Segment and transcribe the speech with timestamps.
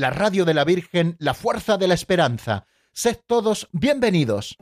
[0.00, 2.66] la radio de la Virgen, la fuerza de la esperanza.
[2.92, 4.56] Sed todos bienvenidos.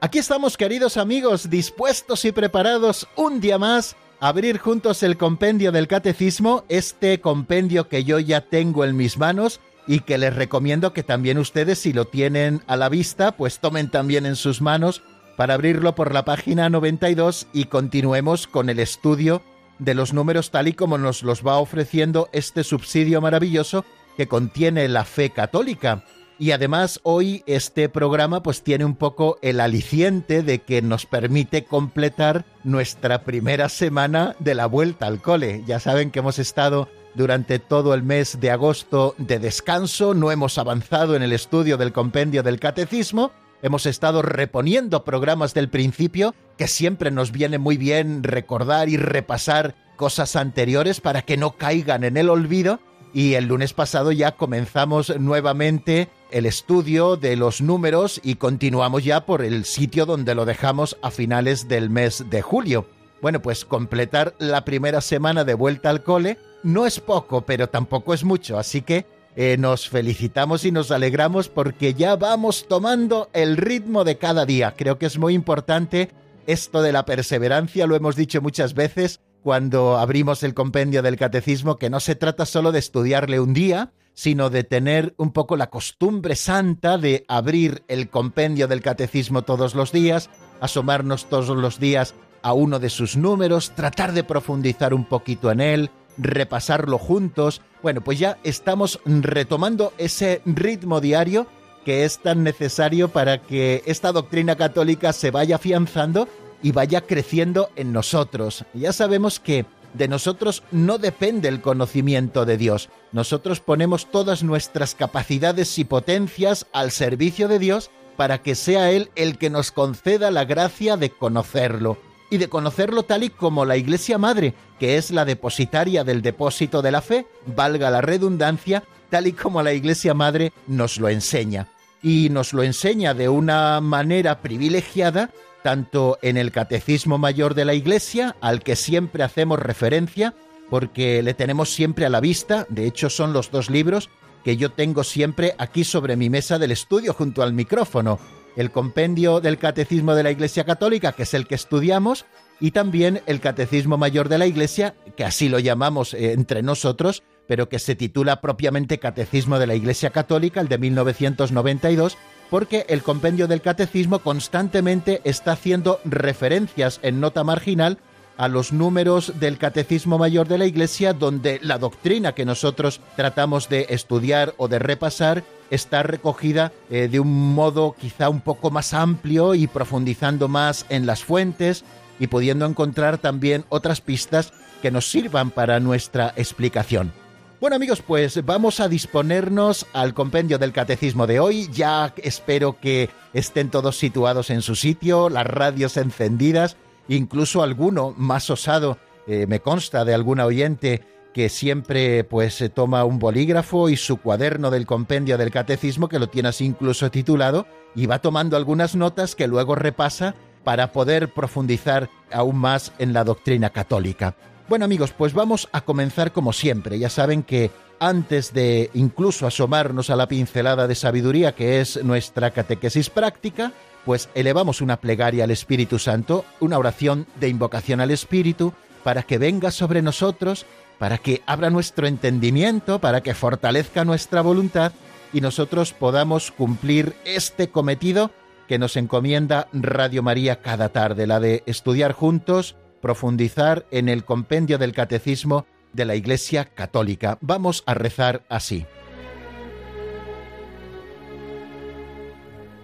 [0.00, 5.72] Aquí estamos, queridos amigos, dispuestos y preparados un día más a abrir juntos el compendio
[5.72, 10.92] del catecismo, este compendio que yo ya tengo en mis manos y que les recomiendo
[10.92, 15.02] que también ustedes, si lo tienen a la vista, pues tomen también en sus manos
[15.36, 19.42] para abrirlo por la página 92 y continuemos con el estudio
[19.78, 23.84] de los números tal y como nos los va ofreciendo este subsidio maravilloso
[24.16, 26.04] que contiene la fe católica.
[26.38, 31.64] Y además hoy este programa pues tiene un poco el aliciente de que nos permite
[31.64, 35.62] completar nuestra primera semana de la vuelta al cole.
[35.66, 40.58] Ya saben que hemos estado durante todo el mes de agosto de descanso, no hemos
[40.58, 43.32] avanzado en el estudio del compendio del catecismo,
[43.62, 49.74] hemos estado reponiendo programas del principio, que siempre nos viene muy bien recordar y repasar
[49.96, 52.80] cosas anteriores para que no caigan en el olvido,
[53.14, 59.26] y el lunes pasado ya comenzamos nuevamente el estudio de los números y continuamos ya
[59.26, 62.86] por el sitio donde lo dejamos a finales del mes de julio.
[63.20, 68.14] Bueno, pues completar la primera semana de vuelta al cole no es poco, pero tampoco
[68.14, 73.56] es mucho, así que eh, nos felicitamos y nos alegramos porque ya vamos tomando el
[73.56, 74.74] ritmo de cada día.
[74.76, 76.10] Creo que es muy importante
[76.46, 81.76] esto de la perseverancia, lo hemos dicho muchas veces cuando abrimos el compendio del catecismo,
[81.76, 85.70] que no se trata solo de estudiarle un día, sino de tener un poco la
[85.70, 92.14] costumbre santa de abrir el compendio del catecismo todos los días, asomarnos todos los días
[92.42, 97.62] a uno de sus números, tratar de profundizar un poquito en él, repasarlo juntos.
[97.82, 101.46] Bueno, pues ya estamos retomando ese ritmo diario
[101.84, 106.28] que es tan necesario para que esta doctrina católica se vaya afianzando
[106.62, 108.64] y vaya creciendo en nosotros.
[108.72, 112.88] Ya sabemos que de nosotros no depende el conocimiento de Dios.
[113.10, 119.10] Nosotros ponemos todas nuestras capacidades y potencias al servicio de Dios para que sea Él
[119.16, 121.98] el que nos conceda la gracia de conocerlo.
[122.32, 126.80] Y de conocerlo tal y como la Iglesia Madre, que es la depositaria del depósito
[126.80, 131.68] de la fe, valga la redundancia, tal y como la Iglesia Madre nos lo enseña.
[132.02, 135.28] Y nos lo enseña de una manera privilegiada
[135.62, 140.34] tanto en el Catecismo Mayor de la Iglesia, al que siempre hacemos referencia,
[140.70, 144.08] porque le tenemos siempre a la vista, de hecho son los dos libros
[144.42, 148.18] que yo tengo siempre aquí sobre mi mesa del estudio junto al micrófono,
[148.56, 152.26] el compendio del Catecismo de la Iglesia Católica, que es el que estudiamos,
[152.60, 157.22] y también el Catecismo Mayor de la Iglesia, que así lo llamamos eh, entre nosotros,
[157.48, 162.16] pero que se titula propiamente Catecismo de la Iglesia Católica, el de 1992,
[162.50, 167.98] porque el compendio del catecismo constantemente está haciendo referencias en nota marginal
[168.42, 173.68] a los números del Catecismo Mayor de la Iglesia, donde la doctrina que nosotros tratamos
[173.68, 178.94] de estudiar o de repasar está recogida eh, de un modo quizá un poco más
[178.94, 181.84] amplio y profundizando más en las fuentes
[182.18, 184.52] y pudiendo encontrar también otras pistas
[184.82, 187.12] que nos sirvan para nuestra explicación.
[187.60, 191.68] Bueno amigos, pues vamos a disponernos al compendio del catecismo de hoy.
[191.72, 196.76] Ya espero que estén todos situados en su sitio, las radios encendidas,
[197.16, 203.04] incluso alguno más osado, eh, me consta de alguna oyente que siempre pues se toma
[203.04, 207.66] un bolígrafo y su cuaderno del compendio del catecismo que lo tiene así incluso titulado
[207.94, 213.24] y va tomando algunas notas que luego repasa para poder profundizar aún más en la
[213.24, 214.36] doctrina católica.
[214.68, 216.98] Bueno amigos, pues vamos a comenzar como siempre.
[216.98, 222.50] Ya saben que antes de incluso asomarnos a la pincelada de sabiduría que es nuestra
[222.50, 223.72] catequesis práctica,
[224.04, 228.72] pues elevamos una plegaria al Espíritu Santo, una oración de invocación al Espíritu,
[229.02, 230.66] para que venga sobre nosotros,
[230.98, 234.92] para que abra nuestro entendimiento, para que fortalezca nuestra voluntad
[235.32, 238.30] y nosotros podamos cumplir este cometido
[238.68, 244.78] que nos encomienda Radio María cada tarde, la de estudiar juntos profundizar en el compendio
[244.78, 247.36] del catecismo de la Iglesia Católica.
[247.42, 248.86] Vamos a rezar así.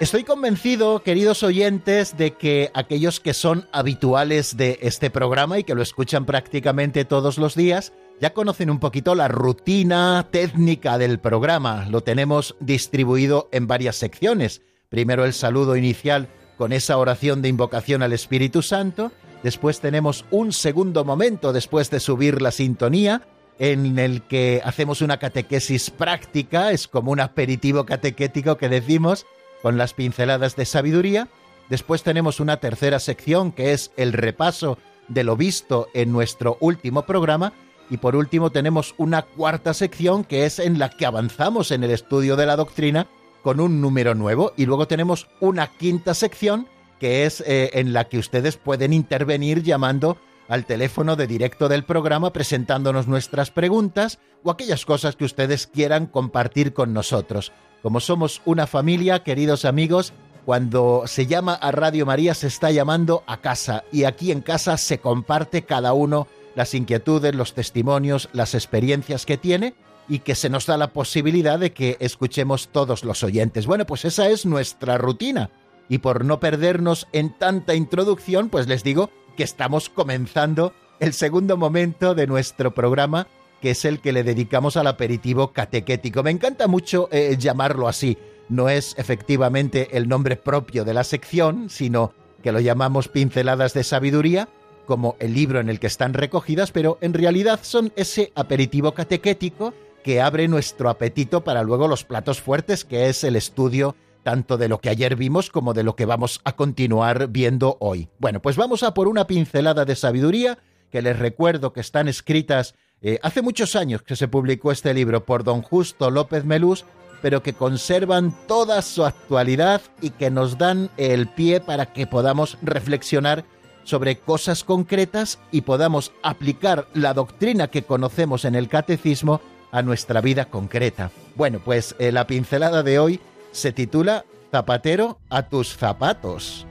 [0.00, 5.74] Estoy convencido, queridos oyentes, de que aquellos que son habituales de este programa y que
[5.74, 11.88] lo escuchan prácticamente todos los días, ya conocen un poquito la rutina técnica del programa.
[11.90, 14.62] Lo tenemos distribuido en varias secciones.
[14.88, 19.10] Primero el saludo inicial con esa oración de invocación al Espíritu Santo.
[19.42, 23.22] Después tenemos un segundo momento después de subir la sintonía
[23.58, 29.26] en el que hacemos una catequesis práctica, es como un aperitivo catequético que decimos,
[29.62, 31.28] con las pinceladas de sabiduría.
[31.68, 34.78] Después tenemos una tercera sección que es el repaso
[35.08, 37.52] de lo visto en nuestro último programa.
[37.90, 41.90] Y por último tenemos una cuarta sección que es en la que avanzamos en el
[41.90, 43.06] estudio de la doctrina
[43.42, 44.52] con un número nuevo.
[44.56, 46.68] Y luego tenemos una quinta sección
[47.00, 50.18] que es eh, en la que ustedes pueden intervenir llamando
[50.48, 56.06] al teléfono de directo del programa presentándonos nuestras preguntas o aquellas cosas que ustedes quieran
[56.06, 57.52] compartir con nosotros.
[57.82, 60.12] Como somos una familia, queridos amigos,
[60.44, 64.76] cuando se llama a Radio María se está llamando a casa y aquí en casa
[64.78, 66.26] se comparte cada uno
[66.56, 69.74] las inquietudes, los testimonios, las experiencias que tiene
[70.08, 73.66] y que se nos da la posibilidad de que escuchemos todos los oyentes.
[73.66, 75.50] Bueno, pues esa es nuestra rutina.
[75.88, 81.56] Y por no perdernos en tanta introducción, pues les digo que estamos comenzando el segundo
[81.56, 83.28] momento de nuestro programa
[83.60, 86.22] que es el que le dedicamos al aperitivo catequético.
[86.22, 88.18] Me encanta mucho eh, llamarlo así.
[88.48, 92.12] No es efectivamente el nombre propio de la sección, sino
[92.42, 94.48] que lo llamamos pinceladas de sabiduría,
[94.86, 99.74] como el libro en el que están recogidas, pero en realidad son ese aperitivo catequético
[100.02, 104.68] que abre nuestro apetito para luego los platos fuertes, que es el estudio tanto de
[104.68, 108.08] lo que ayer vimos como de lo que vamos a continuar viendo hoy.
[108.18, 110.58] Bueno, pues vamos a por una pincelada de sabiduría,
[110.90, 115.24] que les recuerdo que están escritas eh, hace muchos años que se publicó este libro
[115.24, 116.84] por don Justo López Melús,
[117.22, 122.58] pero que conservan toda su actualidad y que nos dan el pie para que podamos
[122.62, 123.44] reflexionar
[123.84, 129.40] sobre cosas concretas y podamos aplicar la doctrina que conocemos en el catecismo
[129.72, 131.10] a nuestra vida concreta.
[131.36, 133.20] Bueno, pues eh, la pincelada de hoy
[133.52, 136.67] se titula Zapatero a tus zapatos.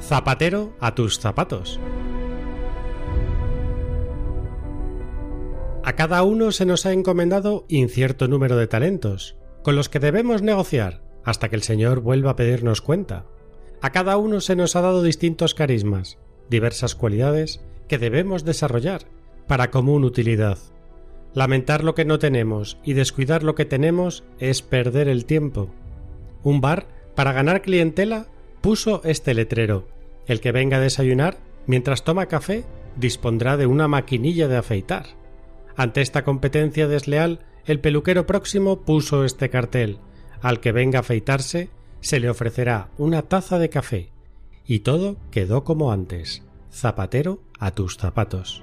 [0.00, 1.78] Zapatero a tus zapatos.
[5.84, 10.42] A cada uno se nos ha encomendado incierto número de talentos, con los que debemos
[10.42, 13.26] negociar hasta que el Señor vuelva a pedirnos cuenta.
[13.82, 19.02] A cada uno se nos ha dado distintos carismas, diversas cualidades que debemos desarrollar
[19.46, 20.58] para común utilidad.
[21.34, 25.70] Lamentar lo que no tenemos y descuidar lo que tenemos es perder el tiempo.
[26.42, 28.26] Un bar, para ganar clientela,
[28.60, 29.86] puso este letrero
[30.26, 32.64] el que venga a desayunar, mientras toma café,
[32.96, 35.06] dispondrá de una maquinilla de afeitar.
[35.76, 39.98] Ante esta competencia desleal, el peluquero próximo puso este cartel
[40.40, 41.68] Al que venga a afeitarse,
[42.00, 44.10] se le ofrecerá una taza de café.
[44.64, 46.42] Y todo quedó como antes.
[46.72, 48.62] Zapatero a tus zapatos.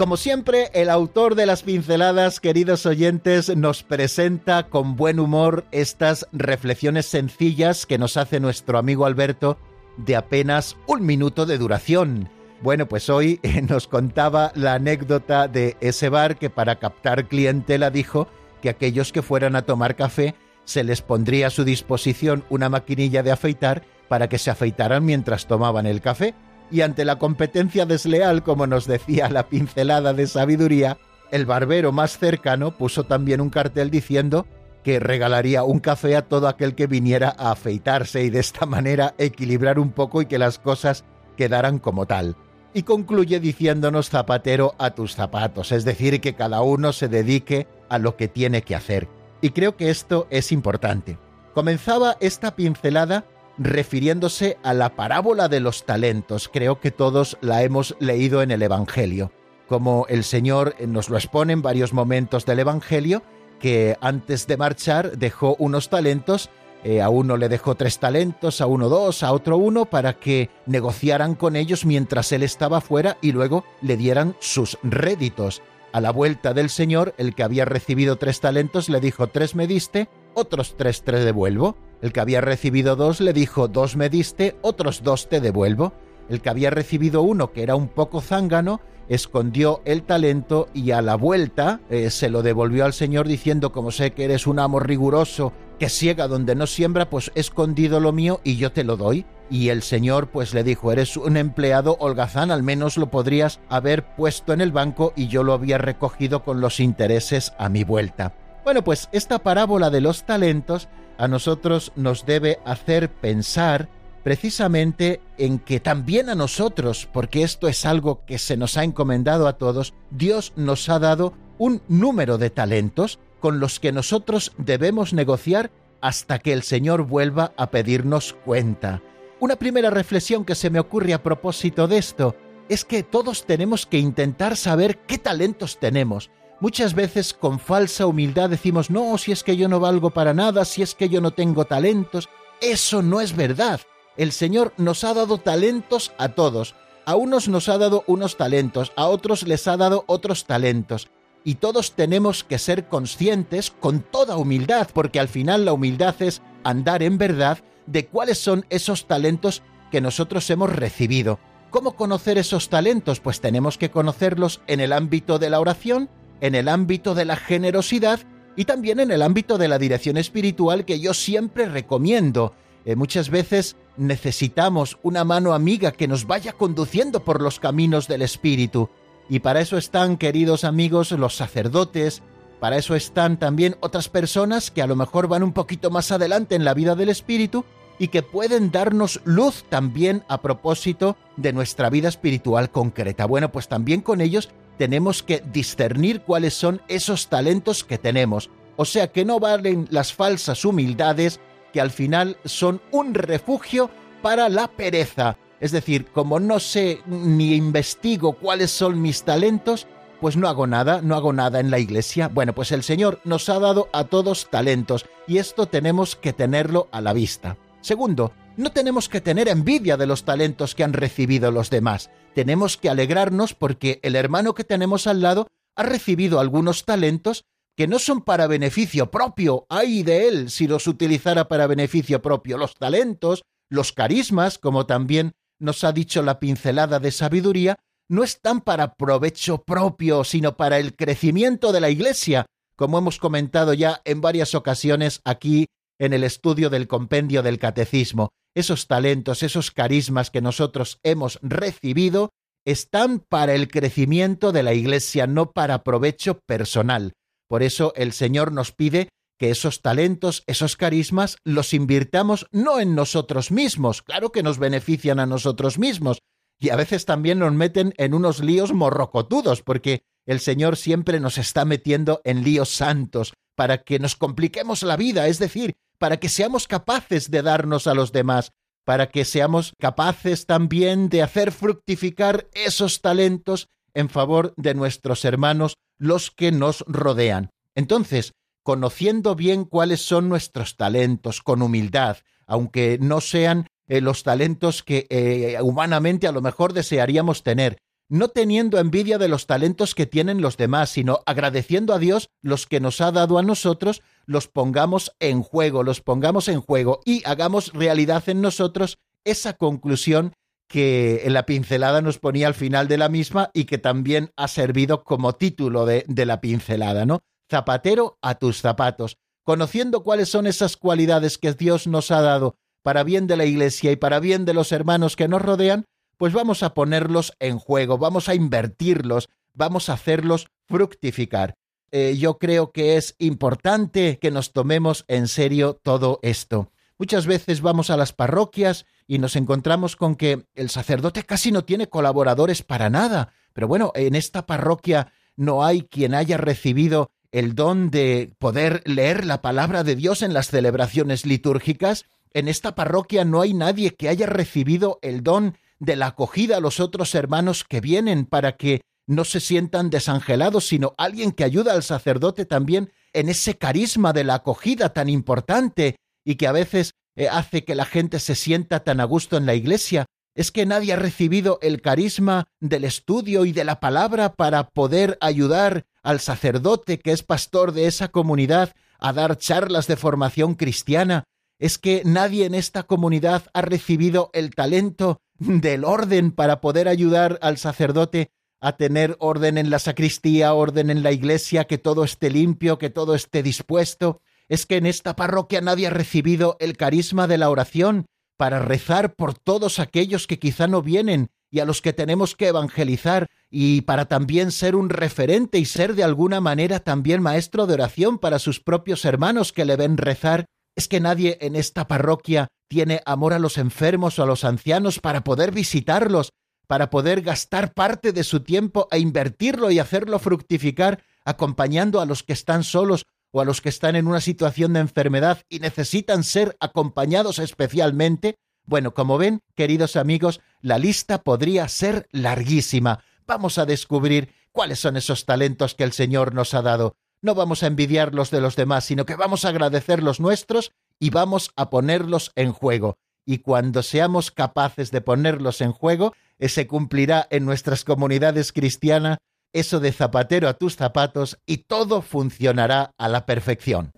[0.00, 6.26] Como siempre, el autor de las pinceladas, queridos oyentes, nos presenta con buen humor estas
[6.32, 9.58] reflexiones sencillas que nos hace nuestro amigo Alberto
[9.98, 12.30] de apenas un minuto de duración.
[12.62, 18.26] Bueno, pues hoy nos contaba la anécdota de ese bar que para captar clientela dijo
[18.62, 23.22] que aquellos que fueran a tomar café se les pondría a su disposición una maquinilla
[23.22, 26.34] de afeitar para que se afeitaran mientras tomaban el café
[26.70, 30.98] y ante la competencia desleal, como nos decía la pincelada de sabiduría,
[31.30, 34.46] el barbero más cercano puso también un cartel diciendo
[34.82, 39.14] que regalaría un café a todo aquel que viniera a afeitarse y de esta manera
[39.18, 41.04] equilibrar un poco y que las cosas
[41.36, 42.36] quedaran como tal.
[42.72, 47.98] y concluye diciéndonos zapatero a tus zapatos, es decir, que cada uno se dedique a
[47.98, 49.08] lo que tiene que hacer.
[49.40, 51.18] Y creo que esto es importante.
[51.54, 53.24] Comenzaba esta pincelada
[53.60, 56.48] refiriéndose a la parábola de los talentos.
[56.48, 59.30] Creo que todos la hemos leído en el Evangelio.
[59.68, 63.22] Como el Señor nos lo expone en varios momentos del Evangelio,
[63.60, 66.48] que antes de marchar dejó unos talentos,
[66.82, 70.48] eh, a uno le dejó tres talentos, a uno dos, a otro uno, para que
[70.64, 75.60] negociaran con ellos mientras él estaba fuera y luego le dieran sus réditos.
[75.92, 79.66] A la vuelta del Señor, el que había recibido tres talentos le dijo, tres me
[79.66, 81.76] diste, otros tres te devuelvo.
[82.02, 85.92] El que había recibido dos le dijo, dos me diste, otros dos te devuelvo.
[86.28, 91.02] El que había recibido uno, que era un poco zángano, escondió el talento y a
[91.02, 94.78] la vuelta eh, se lo devolvió al Señor diciendo, como sé que eres un amo
[94.78, 98.96] riguroso, que ciega donde no siembra, pues he escondido lo mío y yo te lo
[98.96, 99.26] doy.
[99.50, 104.14] Y el Señor pues le dijo, eres un empleado holgazán, al menos lo podrías haber
[104.14, 108.32] puesto en el banco y yo lo había recogido con los intereses a mi vuelta.
[108.64, 110.88] Bueno, pues esta parábola de los talentos
[111.18, 113.88] a nosotros nos debe hacer pensar
[114.22, 119.48] precisamente en que también a nosotros, porque esto es algo que se nos ha encomendado
[119.48, 125.12] a todos, Dios nos ha dado un número de talentos con los que nosotros debemos
[125.12, 129.02] negociar hasta que el Señor vuelva a pedirnos cuenta.
[129.40, 132.36] Una primera reflexión que se me ocurre a propósito de esto
[132.68, 136.30] es que todos tenemos que intentar saber qué talentos tenemos.
[136.60, 140.66] Muchas veces con falsa humildad decimos, no, si es que yo no valgo para nada,
[140.66, 142.28] si es que yo no tengo talentos.
[142.60, 143.80] Eso no es verdad.
[144.18, 146.74] El Señor nos ha dado talentos a todos.
[147.06, 151.08] A unos nos ha dado unos talentos, a otros les ha dado otros talentos.
[151.44, 156.42] Y todos tenemos que ser conscientes con toda humildad, porque al final la humildad es
[156.62, 161.38] andar en verdad de cuáles son esos talentos que nosotros hemos recibido.
[161.70, 163.20] ¿Cómo conocer esos talentos?
[163.20, 166.10] Pues tenemos que conocerlos en el ámbito de la oración,
[166.40, 168.20] en el ámbito de la generosidad
[168.56, 172.54] y también en el ámbito de la dirección espiritual que yo siempre recomiendo.
[172.84, 178.22] Eh, muchas veces necesitamos una mano amiga que nos vaya conduciendo por los caminos del
[178.22, 178.88] Espíritu.
[179.28, 182.22] Y para eso están, queridos amigos, los sacerdotes,
[182.58, 186.54] para eso están también otras personas que a lo mejor van un poquito más adelante
[186.54, 187.64] en la vida del Espíritu
[187.98, 193.26] y que pueden darnos luz también a propósito de nuestra vida espiritual concreta.
[193.26, 198.48] Bueno, pues también con ellos tenemos que discernir cuáles son esos talentos que tenemos.
[198.78, 201.38] O sea que no valen las falsas humildades
[201.74, 203.90] que al final son un refugio
[204.22, 205.36] para la pereza.
[205.60, 209.86] Es decir, como no sé ni investigo cuáles son mis talentos,
[210.18, 212.28] pues no hago nada, no hago nada en la iglesia.
[212.28, 216.88] Bueno, pues el Señor nos ha dado a todos talentos y esto tenemos que tenerlo
[216.90, 217.58] a la vista.
[217.82, 222.10] Segundo, no tenemos que tener envidia de los talentos que han recibido los demás.
[222.34, 227.44] Tenemos que alegrarnos porque el hermano que tenemos al lado ha recibido algunos talentos
[227.76, 232.58] que no son para beneficio propio, ay de él si los utilizara para beneficio propio,
[232.58, 238.60] los talentos, los carismas, como también nos ha dicho la pincelada de sabiduría, no están
[238.60, 244.20] para provecho propio, sino para el crecimiento de la Iglesia, como hemos comentado ya en
[244.20, 245.66] varias ocasiones aquí
[245.98, 248.30] en el estudio del compendio del catecismo.
[248.54, 252.30] Esos talentos, esos carismas que nosotros hemos recibido,
[252.64, 257.12] están para el crecimiento de la Iglesia, no para provecho personal.
[257.48, 262.94] Por eso el Señor nos pide que esos talentos, esos carismas, los invirtamos no en
[262.94, 266.18] nosotros mismos, claro que nos benefician a nosotros mismos,
[266.58, 271.38] y a veces también nos meten en unos líos morrocotudos, porque el Señor siempre nos
[271.38, 276.30] está metiendo en líos santos, para que nos compliquemos la vida, es decir, para que
[276.30, 278.52] seamos capaces de darnos a los demás,
[278.86, 285.74] para que seamos capaces también de hacer fructificar esos talentos en favor de nuestros hermanos,
[285.98, 287.50] los que nos rodean.
[287.74, 292.16] Entonces, conociendo bien cuáles son nuestros talentos, con humildad,
[292.46, 297.76] aunque no sean eh, los talentos que eh, humanamente a lo mejor desearíamos tener,
[298.10, 302.66] no teniendo envidia de los talentos que tienen los demás, sino agradeciendo a Dios los
[302.66, 307.20] que nos ha dado a nosotros, los pongamos en juego, los pongamos en juego y
[307.24, 310.34] hagamos realidad en nosotros esa conclusión
[310.68, 314.46] que en la pincelada nos ponía al final de la misma y que también ha
[314.46, 317.22] servido como título de, de la pincelada, ¿no?
[317.50, 323.02] Zapatero a tus zapatos, conociendo cuáles son esas cualidades que Dios nos ha dado para
[323.02, 326.62] bien de la Iglesia y para bien de los hermanos que nos rodean, pues vamos
[326.62, 331.56] a ponerlos en juego, vamos a invertirlos, vamos a hacerlos fructificar.
[331.92, 336.70] Eh, yo creo que es importante que nos tomemos en serio todo esto.
[336.98, 341.64] Muchas veces vamos a las parroquias y nos encontramos con que el sacerdote casi no
[341.64, 343.32] tiene colaboradores para nada.
[343.52, 349.24] Pero bueno, en esta parroquia no hay quien haya recibido el don de poder leer
[349.24, 352.06] la palabra de Dios en las celebraciones litúrgicas.
[352.32, 356.60] En esta parroquia no hay nadie que haya recibido el don de la acogida a
[356.60, 361.72] los otros hermanos que vienen para que no se sientan desangelados, sino alguien que ayuda
[361.72, 366.94] al sacerdote también en ese carisma de la acogida tan importante y que a veces
[367.16, 370.06] eh, hace que la gente se sienta tan a gusto en la iglesia.
[370.36, 375.18] Es que nadie ha recibido el carisma del estudio y de la palabra para poder
[375.20, 381.24] ayudar al sacerdote que es pastor de esa comunidad a dar charlas de formación cristiana.
[381.58, 387.40] Es que nadie en esta comunidad ha recibido el talento del orden para poder ayudar
[387.42, 392.30] al sacerdote a tener orden en la sacristía, orden en la iglesia, que todo esté
[392.30, 394.20] limpio, que todo esté dispuesto.
[394.48, 399.14] Es que en esta parroquia nadie ha recibido el carisma de la oración para rezar
[399.14, 403.82] por todos aquellos que quizá no vienen y a los que tenemos que evangelizar y
[403.82, 408.38] para también ser un referente y ser de alguna manera también maestro de oración para
[408.38, 410.46] sus propios hermanos que le ven rezar.
[410.76, 415.00] Es que nadie en esta parroquia tiene amor a los enfermos o a los ancianos
[415.00, 416.30] para poder visitarlos,
[416.70, 422.22] para poder gastar parte de su tiempo e invertirlo y hacerlo fructificar, acompañando a los
[422.22, 426.22] que están solos o a los que están en una situación de enfermedad y necesitan
[426.22, 428.36] ser acompañados especialmente,
[428.66, 433.02] bueno, como ven, queridos amigos, la lista podría ser larguísima.
[433.26, 436.94] Vamos a descubrir cuáles son esos talentos que el Señor nos ha dado.
[437.20, 440.70] No vamos a envidiar los de los demás, sino que vamos a agradecer los nuestros
[441.00, 442.96] y vamos a ponerlos en juego.
[443.26, 446.14] Y cuando seamos capaces de ponerlos en juego,
[446.48, 449.18] se cumplirá en nuestras comunidades cristianas
[449.52, 453.90] eso de zapatero a tus zapatos y todo funcionará a la perfección.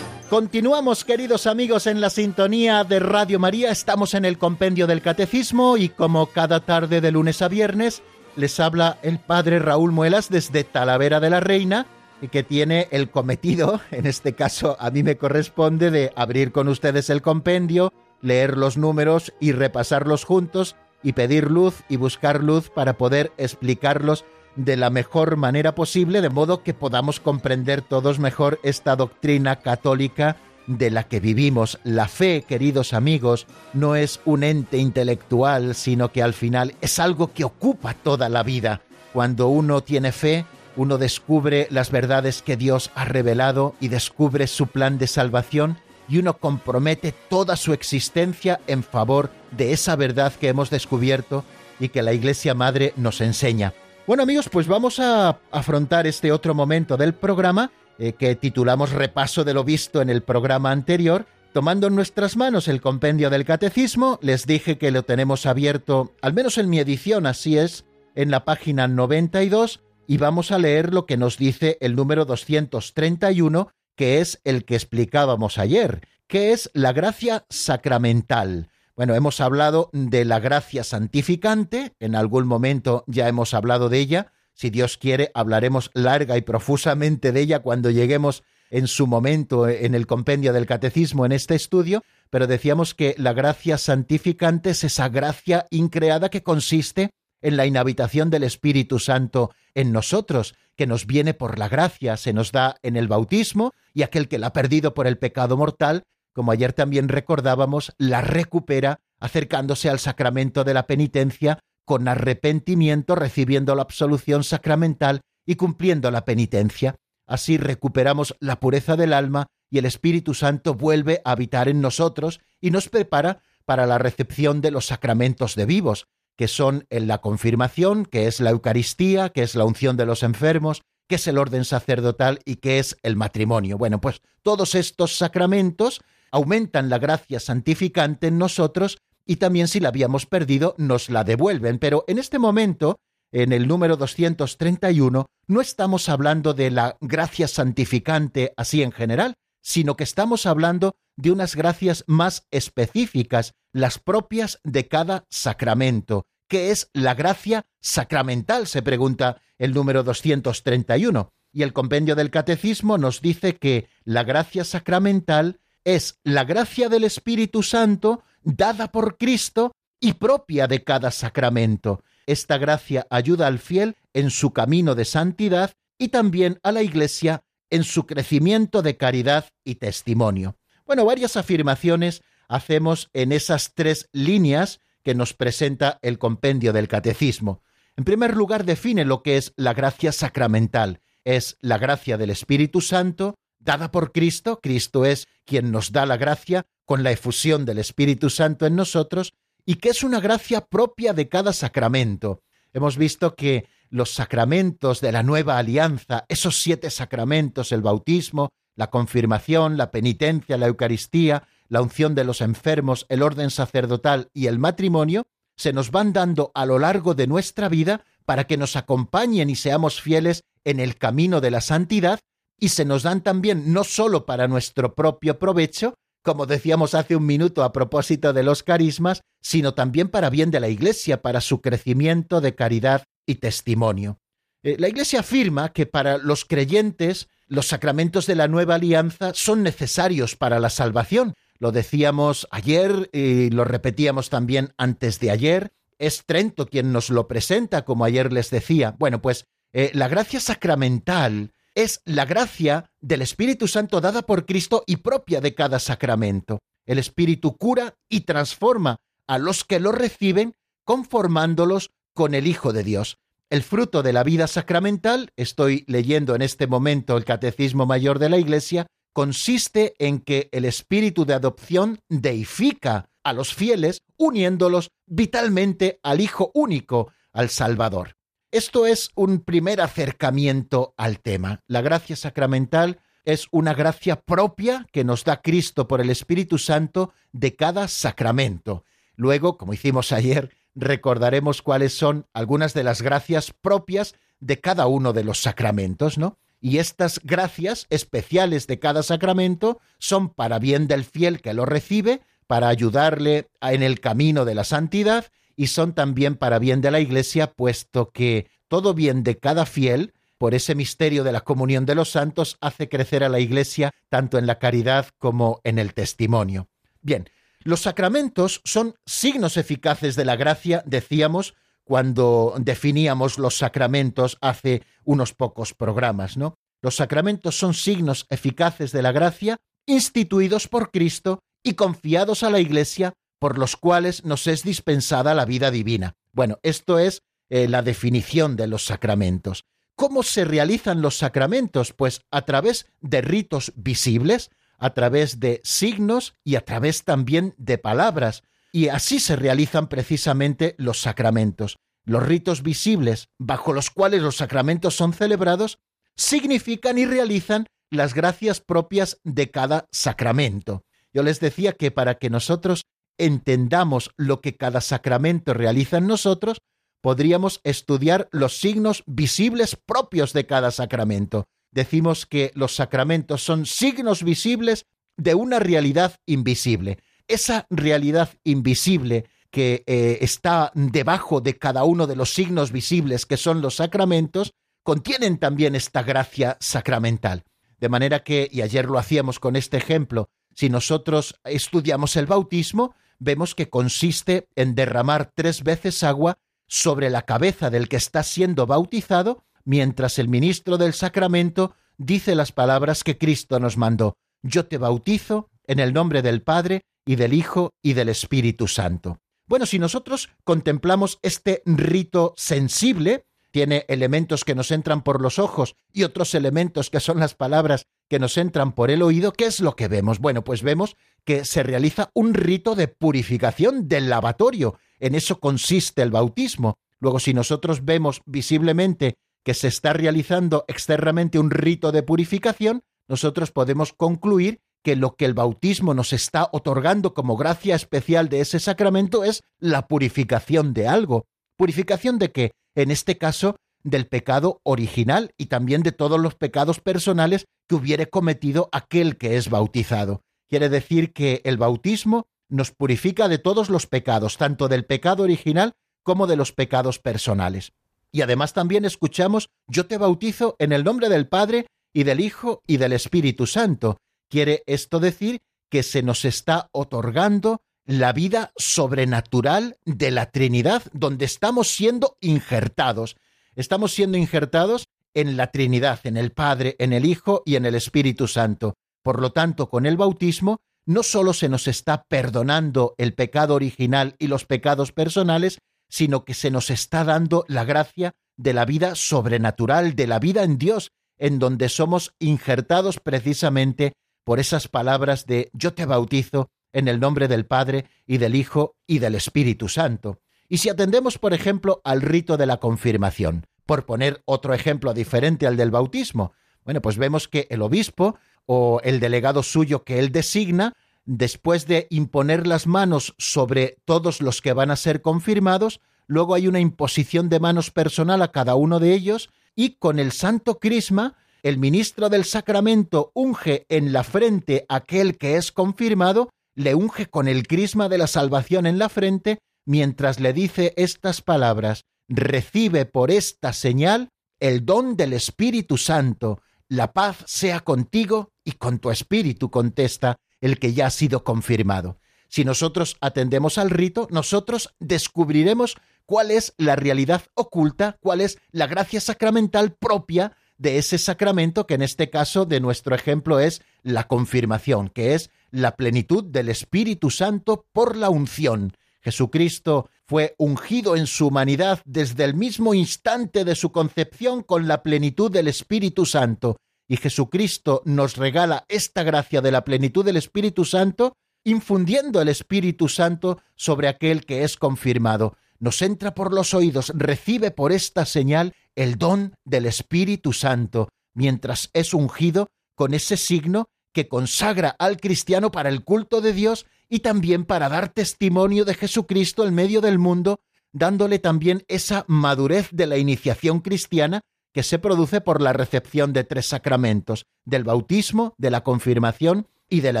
[0.30, 3.70] Continuamos, queridos amigos, en la sintonía de Radio María.
[3.70, 8.02] Estamos en el compendio del Catecismo y como cada tarde de lunes a viernes,
[8.34, 11.86] les habla el padre Raúl Muelas desde Talavera de la Reina
[12.20, 16.66] y que tiene el cometido, en este caso a mí me corresponde, de abrir con
[16.66, 22.68] ustedes el compendio, leer los números y repasarlos juntos y pedir luz y buscar luz
[22.68, 24.24] para poder explicarlos
[24.56, 30.36] de la mejor manera posible, de modo que podamos comprender todos mejor esta doctrina católica
[30.66, 31.78] de la que vivimos.
[31.84, 37.32] La fe, queridos amigos, no es un ente intelectual, sino que al final es algo
[37.32, 38.80] que ocupa toda la vida.
[39.12, 40.44] Cuando uno tiene fe,
[40.76, 46.18] uno descubre las verdades que Dios ha revelado y descubre su plan de salvación y
[46.18, 51.44] uno compromete toda su existencia en favor de esa verdad que hemos descubierto
[51.80, 53.72] y que la Iglesia Madre nos enseña.
[54.06, 59.42] Bueno amigos, pues vamos a afrontar este otro momento del programa eh, que titulamos Repaso
[59.42, 61.26] de lo visto en el programa anterior.
[61.52, 66.34] Tomando en nuestras manos el compendio del catecismo, les dije que lo tenemos abierto, al
[66.34, 71.04] menos en mi edición así es, en la página 92 y vamos a leer lo
[71.04, 76.92] que nos dice el número 231, que es el que explicábamos ayer, que es la
[76.92, 78.70] gracia sacramental.
[78.96, 84.32] Bueno, hemos hablado de la gracia santificante, en algún momento ya hemos hablado de ella,
[84.54, 89.94] si Dios quiere hablaremos larga y profusamente de ella cuando lleguemos en su momento en
[89.94, 95.10] el compendio del catecismo en este estudio, pero decíamos que la gracia santificante es esa
[95.10, 97.10] gracia increada que consiste
[97.42, 102.32] en la inhabitación del Espíritu Santo en nosotros, que nos viene por la gracia, se
[102.32, 106.04] nos da en el bautismo, y aquel que la ha perdido por el pecado mortal
[106.36, 113.74] como ayer también recordábamos, la recupera acercándose al sacramento de la penitencia con arrepentimiento, recibiendo
[113.74, 116.96] la absolución sacramental y cumpliendo la penitencia.
[117.26, 122.40] Así recuperamos la pureza del alma y el Espíritu Santo vuelve a habitar en nosotros
[122.60, 127.22] y nos prepara para la recepción de los sacramentos de vivos, que son en la
[127.22, 131.38] confirmación, que es la Eucaristía, que es la unción de los enfermos, que es el
[131.38, 133.78] orden sacerdotal y que es el matrimonio.
[133.78, 139.88] Bueno, pues todos estos sacramentos aumentan la gracia santificante en nosotros y también si la
[139.88, 141.78] habíamos perdido nos la devuelven.
[141.78, 143.00] Pero en este momento,
[143.32, 149.96] en el número 231, no estamos hablando de la gracia santificante así en general, sino
[149.96, 156.90] que estamos hablando de unas gracias más específicas, las propias de cada sacramento, ¿qué es
[156.92, 158.66] la gracia sacramental?
[158.66, 161.30] Se pregunta el número 231.
[161.52, 167.04] Y el compendio del catecismo nos dice que la gracia sacramental es la gracia del
[167.04, 172.02] Espíritu Santo dada por Cristo y propia de cada sacramento.
[172.26, 177.44] Esta gracia ayuda al fiel en su camino de santidad y también a la Iglesia
[177.70, 180.56] en su crecimiento de caridad y testimonio.
[180.86, 187.62] Bueno, varias afirmaciones hacemos en esas tres líneas que nos presenta el compendio del catecismo.
[187.96, 191.00] En primer lugar, define lo que es la gracia sacramental.
[191.24, 194.60] Es la gracia del Espíritu Santo, dada por Cristo.
[194.62, 199.34] Cristo es quien nos da la gracia con la efusión del Espíritu Santo en nosotros,
[199.66, 202.40] y que es una gracia propia de cada sacramento.
[202.72, 208.90] Hemos visto que los sacramentos de la nueva alianza, esos siete sacramentos, el bautismo, la
[208.90, 214.58] confirmación, la penitencia, la Eucaristía, la unción de los enfermos, el orden sacerdotal y el
[214.58, 215.26] matrimonio,
[215.56, 219.56] se nos van dando a lo largo de nuestra vida para que nos acompañen y
[219.56, 222.20] seamos fieles en el camino de la santidad,
[222.58, 227.26] y se nos dan también no sólo para nuestro propio provecho, como decíamos hace un
[227.26, 231.60] minuto a propósito de los carismas, sino también para bien de la Iglesia, para su
[231.60, 234.18] crecimiento de caridad y testimonio.
[234.62, 239.62] Eh, la Iglesia afirma que para los creyentes los sacramentos de la nueva alianza son
[239.62, 241.34] necesarios para la salvación.
[241.58, 245.70] Lo decíamos ayer y lo repetíamos también antes de ayer.
[245.98, 248.96] Es Trento quien nos lo presenta, como ayer les decía.
[248.98, 254.82] Bueno, pues eh, la gracia sacramental es la gracia del Espíritu Santo dada por Cristo
[254.86, 256.58] y propia de cada sacramento.
[256.86, 258.96] El Espíritu cura y transforma
[259.28, 263.18] a los que lo reciben, conformándolos con el Hijo de Dios.
[263.50, 268.30] El fruto de la vida sacramental, estoy leyendo en este momento el Catecismo Mayor de
[268.30, 276.00] la Iglesia, consiste en que el espíritu de adopción deifica a los fieles, uniéndolos vitalmente
[276.02, 278.16] al Hijo único, al Salvador.
[278.52, 281.62] Esto es un primer acercamiento al tema.
[281.66, 287.12] La gracia sacramental es una gracia propia que nos da Cristo por el Espíritu Santo
[287.32, 288.84] de cada sacramento.
[289.16, 295.12] Luego, como hicimos ayer, recordaremos cuáles son algunas de las gracias propias de cada uno
[295.12, 296.38] de los sacramentos, ¿no?
[296.60, 302.20] Y estas gracias especiales de cada sacramento son para bien del fiel que lo recibe,
[302.46, 305.26] para ayudarle en el camino de la santidad
[305.56, 310.12] y son también para bien de la Iglesia, puesto que todo bien de cada fiel,
[310.38, 314.38] por ese misterio de la comunión de los santos, hace crecer a la Iglesia tanto
[314.38, 316.68] en la caridad como en el testimonio.
[317.00, 317.28] Bien,
[317.60, 325.34] los sacramentos son signos eficaces de la gracia, decíamos, cuando definíamos los sacramentos hace unos
[325.34, 326.54] pocos programas, ¿no?
[326.82, 332.60] Los sacramentos son signos eficaces de la gracia instituidos por Cristo y confiados a la
[332.60, 336.16] Iglesia por los cuales nos es dispensada la vida divina.
[336.32, 339.64] Bueno, esto es eh, la definición de los sacramentos.
[339.94, 341.92] ¿Cómo se realizan los sacramentos?
[341.92, 347.78] Pues a través de ritos visibles, a través de signos y a través también de
[347.78, 348.42] palabras.
[348.72, 351.78] Y así se realizan precisamente los sacramentos.
[352.04, 355.78] Los ritos visibles bajo los cuales los sacramentos son celebrados
[356.14, 360.84] significan y realizan las gracias propias de cada sacramento.
[361.12, 362.84] Yo les decía que para que nosotros
[363.18, 366.58] entendamos lo que cada sacramento realiza en nosotros,
[367.00, 374.24] podríamos estudiar los signos visibles propios de cada sacramento decimos que los sacramentos son signos
[374.24, 376.98] visibles de una realidad invisible.
[377.28, 383.36] Esa realidad invisible que eh, está debajo de cada uno de los signos visibles que
[383.36, 384.52] son los sacramentos,
[384.82, 387.44] contienen también esta gracia sacramental.
[387.78, 392.94] De manera que, y ayer lo hacíamos con este ejemplo, si nosotros estudiamos el bautismo,
[393.18, 398.66] vemos que consiste en derramar tres veces agua sobre la cabeza del que está siendo
[398.66, 404.16] bautizado mientras el ministro del sacramento dice las palabras que Cristo nos mandó.
[404.42, 409.18] Yo te bautizo en el nombre del Padre y del Hijo y del Espíritu Santo.
[409.48, 413.26] Bueno, si nosotros contemplamos este rito sensible,
[413.56, 417.86] tiene elementos que nos entran por los ojos y otros elementos que son las palabras
[418.06, 420.18] que nos entran por el oído, ¿qué es lo que vemos?
[420.18, 424.78] Bueno, pues vemos que se realiza un rito de purificación del lavatorio.
[425.00, 426.76] En eso consiste el bautismo.
[427.00, 433.52] Luego, si nosotros vemos visiblemente que se está realizando externamente un rito de purificación, nosotros
[433.52, 438.60] podemos concluir que lo que el bautismo nos está otorgando como gracia especial de ese
[438.60, 441.26] sacramento es la purificación de algo.
[441.56, 442.52] ¿Purificación de qué?
[442.74, 448.08] En este caso, del pecado original y también de todos los pecados personales que hubiere
[448.08, 450.22] cometido aquel que es bautizado.
[450.48, 455.74] Quiere decir que el bautismo nos purifica de todos los pecados, tanto del pecado original
[456.02, 457.72] como de los pecados personales.
[458.12, 462.62] Y además también escuchamos, yo te bautizo en el nombre del Padre y del Hijo
[462.66, 463.98] y del Espíritu Santo.
[464.28, 465.40] Quiere esto decir
[465.70, 473.16] que se nos está otorgando la vida sobrenatural de la Trinidad, donde estamos siendo injertados.
[473.54, 477.74] Estamos siendo injertados en la Trinidad, en el Padre, en el Hijo y en el
[477.74, 478.74] Espíritu Santo.
[479.02, 484.14] Por lo tanto, con el bautismo no solo se nos está perdonando el pecado original
[484.18, 488.94] y los pecados personales, sino que se nos está dando la gracia de la vida
[488.94, 493.92] sobrenatural, de la vida en Dios, en donde somos injertados precisamente
[494.24, 498.76] por esas palabras de yo te bautizo en el nombre del Padre y del Hijo
[498.86, 500.20] y del Espíritu Santo.
[500.46, 505.46] Y si atendemos, por ejemplo, al rito de la confirmación, por poner otro ejemplo diferente
[505.46, 506.32] al del bautismo,
[506.66, 510.74] bueno, pues vemos que el obispo o el delegado suyo que él designa,
[511.06, 516.46] después de imponer las manos sobre todos los que van a ser confirmados, luego hay
[516.46, 521.16] una imposición de manos personal a cada uno de ellos y con el santo crisma
[521.42, 527.28] el ministro del sacramento unge en la frente aquel que es confirmado, le unge con
[527.28, 533.10] el crisma de la salvación en la frente, mientras le dice estas palabras, recibe por
[533.12, 534.08] esta señal
[534.40, 540.58] el don del Espíritu Santo, la paz sea contigo y con tu espíritu, contesta el
[540.58, 541.98] que ya ha sido confirmado.
[542.28, 548.66] Si nosotros atendemos al rito, nosotros descubriremos cuál es la realidad oculta, cuál es la
[548.66, 554.08] gracia sacramental propia de ese sacramento que en este caso de nuestro ejemplo es la
[554.08, 558.72] confirmación, que es la plenitud del Espíritu Santo por la unción.
[559.00, 564.82] Jesucristo fue ungido en su humanidad desde el mismo instante de su concepción con la
[564.82, 566.56] plenitud del Espíritu Santo,
[566.88, 572.88] y Jesucristo nos regala esta gracia de la plenitud del Espíritu Santo, infundiendo el Espíritu
[572.88, 575.36] Santo sobre aquel que es confirmado.
[575.58, 581.70] Nos entra por los oídos, recibe por esta señal el don del Espíritu Santo, mientras
[581.72, 587.00] es ungido con ese signo que consagra al cristiano para el culto de Dios y
[587.00, 590.38] también para dar testimonio de Jesucristo en medio del mundo,
[590.72, 594.20] dándole también esa madurez de la iniciación cristiana
[594.52, 599.80] que se produce por la recepción de tres sacramentos, del bautismo, de la confirmación y
[599.80, 600.00] de la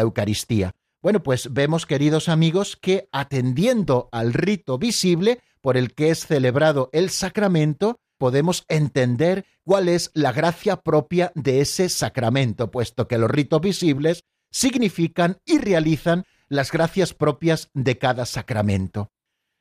[0.00, 0.74] Eucaristía.
[1.02, 6.90] Bueno, pues vemos, queridos amigos, que atendiendo al rito visible por el que es celebrado
[6.92, 13.30] el sacramento, podemos entender cuál es la gracia propia de ese sacramento, puesto que los
[13.30, 19.10] ritos visibles significan y realizan las gracias propias de cada sacramento.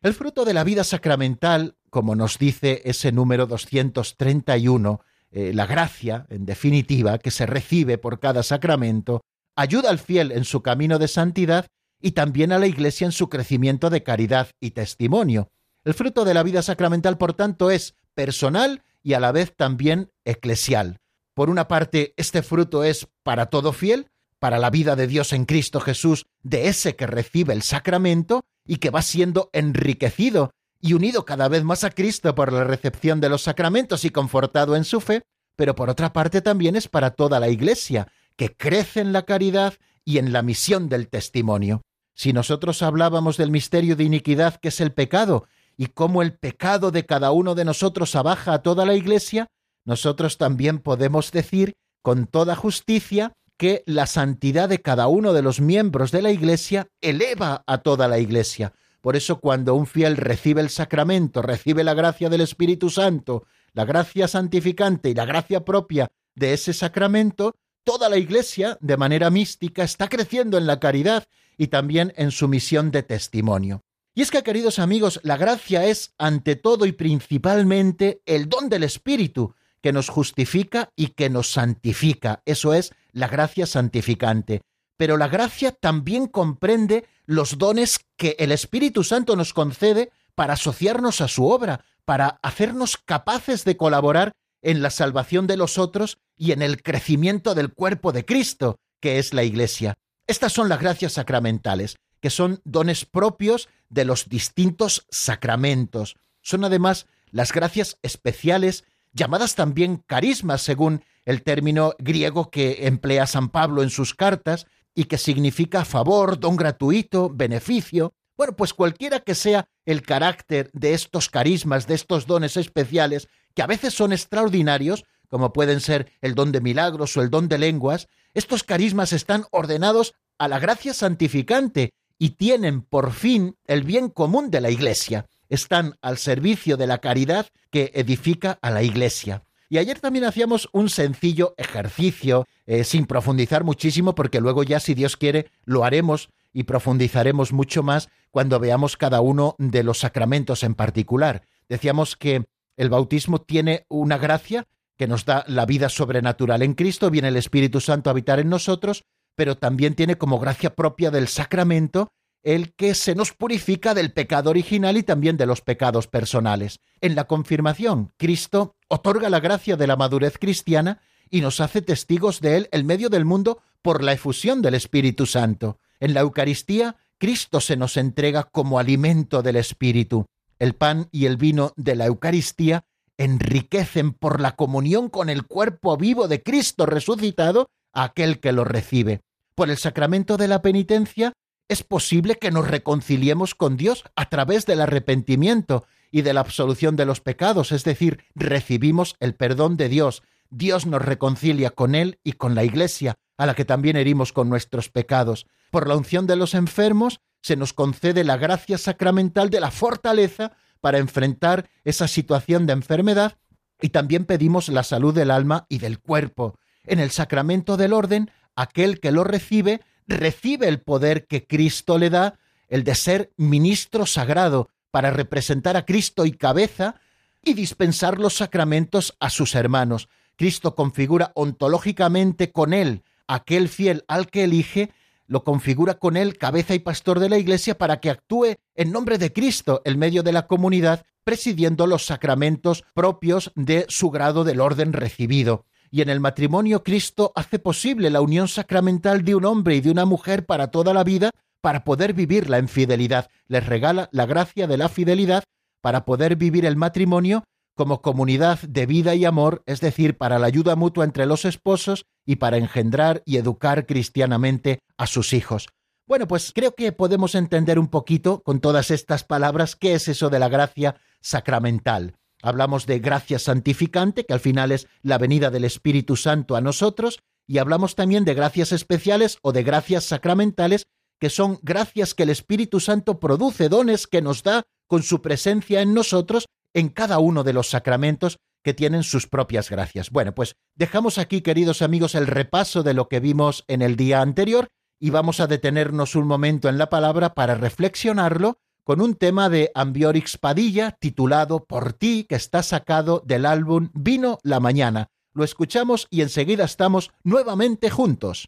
[0.02, 6.28] El fruto de la vida sacramental, como nos dice ese número 231, eh, la gracia,
[6.30, 9.22] en definitiva, que se recibe por cada sacramento,
[9.56, 11.66] ayuda al fiel en su camino de santidad
[12.02, 15.50] y también a la Iglesia en su crecimiento de caridad y testimonio.
[15.84, 20.12] El fruto de la vida sacramental, por tanto, es personal y a la vez también
[20.24, 21.00] eclesial.
[21.36, 25.46] Por una parte, este fruto es para todo fiel, para la vida de Dios en
[25.46, 30.52] Cristo Jesús, de ese que recibe el sacramento y que va siendo enriquecido
[30.82, 34.76] y unido cada vez más a Cristo por la recepción de los sacramentos y confortado
[34.76, 35.24] en su fe,
[35.56, 39.74] pero por otra parte también es para toda la Iglesia, que crece en la caridad
[40.04, 41.82] y en la misión del testimonio.
[42.14, 45.48] Si nosotros hablábamos del misterio de iniquidad que es el pecado
[45.78, 49.48] y cómo el pecado de cada uno de nosotros abaja a toda la Iglesia,
[49.86, 55.62] nosotros también podemos decir con toda justicia que la santidad de cada uno de los
[55.62, 58.74] miembros de la Iglesia eleva a toda la Iglesia.
[59.02, 63.86] Por eso cuando un fiel recibe el sacramento, recibe la gracia del Espíritu Santo, la
[63.86, 69.84] gracia santificante y la gracia propia de ese sacramento, toda la Iglesia, de manera mística,
[69.84, 71.24] está creciendo en la caridad
[71.58, 73.84] y también en su misión de testimonio.
[74.18, 78.84] Y es que, queridos amigos, la gracia es, ante todo y principalmente, el don del
[78.84, 82.42] Espíritu, que nos justifica y que nos santifica.
[82.46, 84.62] Eso es la gracia santificante.
[84.98, 91.20] Pero la gracia también comprende los dones que el Espíritu Santo nos concede para asociarnos
[91.20, 96.54] a su obra, para hacernos capaces de colaborar en la salvación de los otros y
[96.54, 99.96] en el crecimiento del cuerpo de Cristo, que es la Iglesia.
[100.26, 106.16] Estas son las gracias sacramentales que son dones propios de los distintos sacramentos.
[106.42, 113.50] Son además las gracias especiales, llamadas también carismas, según el término griego que emplea San
[113.50, 118.14] Pablo en sus cartas, y que significa favor, don gratuito, beneficio.
[118.38, 123.62] Bueno, pues cualquiera que sea el carácter de estos carismas, de estos dones especiales, que
[123.62, 127.58] a veces son extraordinarios, como pueden ser el don de milagros o el don de
[127.58, 134.10] lenguas, estos carismas están ordenados a la gracia santificante y tienen por fin el bien
[134.10, 135.28] común de la Iglesia.
[135.48, 139.44] están al servicio de la caridad que edifica a la Iglesia.
[139.70, 144.96] Y ayer también hacíamos un sencillo ejercicio, eh, sin profundizar muchísimo, porque luego ya, si
[144.96, 150.64] Dios quiere, lo haremos y profundizaremos mucho más cuando veamos cada uno de los sacramentos
[150.64, 151.44] en particular.
[151.70, 152.46] Decíamos que
[152.78, 154.66] el bautismo tiene una gracia
[154.98, 158.50] que nos da la vida sobrenatural en Cristo, viene el Espíritu Santo a habitar en
[158.50, 159.04] nosotros,
[159.36, 162.10] pero también tiene como gracia propia del sacramento
[162.46, 166.80] el que se nos purifica del pecado original y también de los pecados personales.
[167.02, 172.42] En la confirmación, Cristo otorga la gracia de la madurez cristiana y nos hace testigos
[172.42, 175.80] de él en medio del mundo por la efusión del Espíritu Santo.
[176.00, 180.28] En la Eucaristía, Cristo se nos entrega como alimento del Espíritu.
[180.60, 182.86] El pan y el vino de la Eucaristía
[183.18, 188.66] enriquecen por la comunión con el cuerpo vivo de Cristo resucitado a aquel que lo
[188.66, 189.22] recibe.
[189.56, 191.32] Por el sacramento de la penitencia,
[191.70, 196.96] es posible que nos reconciliemos con Dios a través del arrepentimiento y de la absolución
[196.96, 200.24] de los pecados, es decir, recibimos el perdón de Dios.
[200.50, 204.50] Dios nos reconcilia con Él y con la Iglesia, a la que también herimos con
[204.50, 205.48] nuestros pecados.
[205.72, 210.52] Por la unción de los enfermos se nos concede la gracia sacramental de la fortaleza
[210.82, 213.38] para enfrentar esa situación de enfermedad
[213.82, 216.60] y también pedimos la salud del alma y del cuerpo.
[216.86, 222.10] En el sacramento del orden, aquel que lo recibe recibe el poder que Cristo le
[222.10, 226.96] da, el de ser ministro sagrado para representar a Cristo y cabeza
[227.44, 230.10] y dispensar los sacramentos a sus hermanos.
[230.36, 234.92] Cristo configura ontológicamente con él aquel fiel al que elige,
[235.28, 239.18] lo configura con él cabeza y pastor de la Iglesia para que actúe en nombre
[239.18, 244.62] de Cristo en medio de la comunidad, presidiendo los sacramentos propios de su grado del
[244.62, 245.66] orden recibido
[245.96, 249.92] y en el matrimonio Cristo hace posible la unión sacramental de un hombre y de
[249.92, 251.32] una mujer para toda la vida,
[251.62, 253.30] para poder vivirla en fidelidad.
[253.48, 255.46] Les regala la gracia de la fidelidad
[255.80, 257.46] para poder vivir el matrimonio
[257.78, 262.04] como comunidad de vida y amor, es decir, para la ayuda mutua entre los esposos
[262.26, 265.70] y para engendrar y educar cristianamente a sus hijos.
[266.10, 270.30] Bueno, pues creo que podemos entender un poquito con todas estas palabras qué es eso
[270.30, 272.16] de la gracia sacramental.
[272.46, 277.18] Hablamos de gracia santificante, que al final es la venida del Espíritu Santo a nosotros,
[277.48, 280.86] y hablamos también de gracias especiales o de gracias sacramentales,
[281.20, 285.82] que son gracias que el Espíritu Santo produce, dones que nos da con su presencia
[285.82, 290.12] en nosotros en cada uno de los sacramentos que tienen sus propias gracias.
[290.12, 294.22] Bueno, pues dejamos aquí, queridos amigos, el repaso de lo que vimos en el día
[294.22, 294.68] anterior
[295.00, 299.72] y vamos a detenernos un momento en la palabra para reflexionarlo con un tema de
[299.74, 305.08] Ambiorix Padilla titulado Por ti, que está sacado del álbum Vino la Mañana.
[305.34, 308.48] Lo escuchamos y enseguida estamos nuevamente juntos.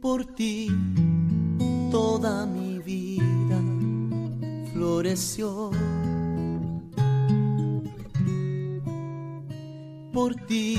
[0.00, 0.68] Por ti
[1.90, 2.61] toda mi
[10.12, 10.78] por ti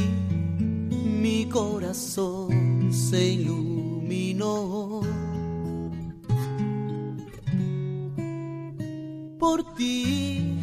[1.22, 5.02] mi corazón se iluminó.
[9.40, 10.58] Por ti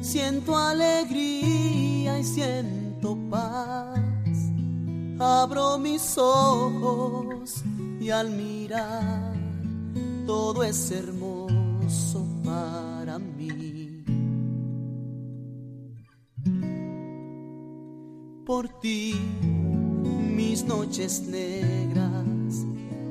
[0.00, 3.98] siento alegría y siento paz.
[5.18, 7.62] Abro mis ojos
[8.00, 9.34] y al mirar
[10.26, 11.33] todo es hermoso
[18.54, 19.14] Por ti
[20.38, 22.64] mis noches negras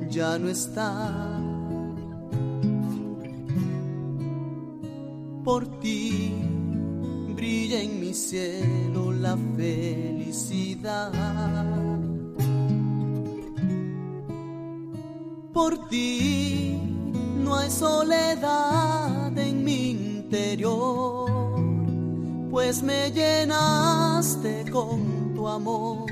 [0.08, 1.94] ya no están.
[5.44, 6.32] Por ti
[7.36, 11.12] brilla en mi cielo la felicidad.
[15.52, 16.80] Por ti
[17.44, 21.30] no hay soledad en mi interior,
[22.50, 25.13] pues me llenaste con
[25.48, 26.06] amor,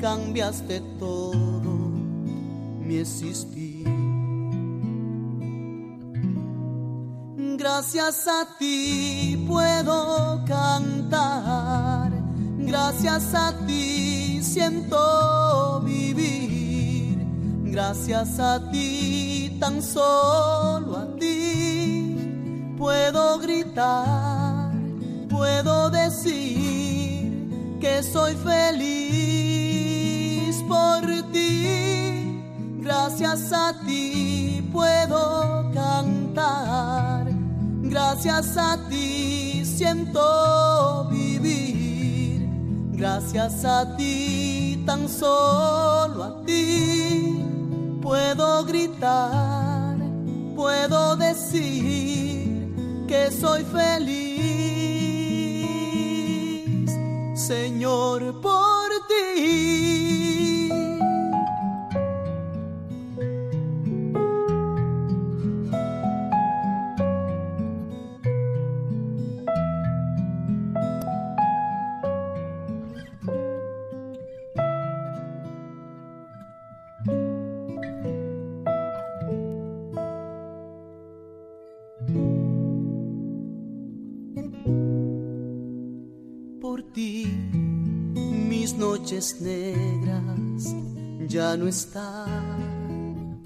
[0.00, 1.70] cambiaste todo
[2.80, 3.86] mi existir.
[7.56, 12.10] Gracias a ti puedo cantar,
[12.58, 17.18] gracias a ti siento vivir,
[17.64, 24.72] gracias a ti tan solo a ti puedo gritar,
[25.28, 26.81] puedo decir
[27.82, 29.82] que soy feliz
[30.68, 31.02] por
[31.32, 32.40] ti.
[32.78, 37.26] Gracias a ti puedo cantar,
[37.82, 42.48] gracias a ti siento vivir,
[42.92, 47.44] gracias a ti, tan solo a ti,
[48.00, 49.96] puedo gritar,
[50.54, 52.74] puedo decir
[53.08, 54.71] que soy feliz,
[57.42, 58.61] Señor, por
[89.40, 90.74] negras
[91.28, 93.38] ya no están.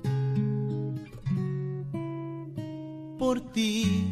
[3.19, 4.09] Por ti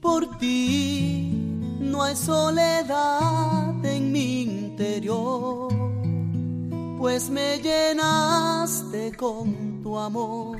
[0.00, 1.30] Por ti
[1.80, 5.68] no hay soledad en mi interior,
[6.98, 10.57] pues me llenaste con tu amor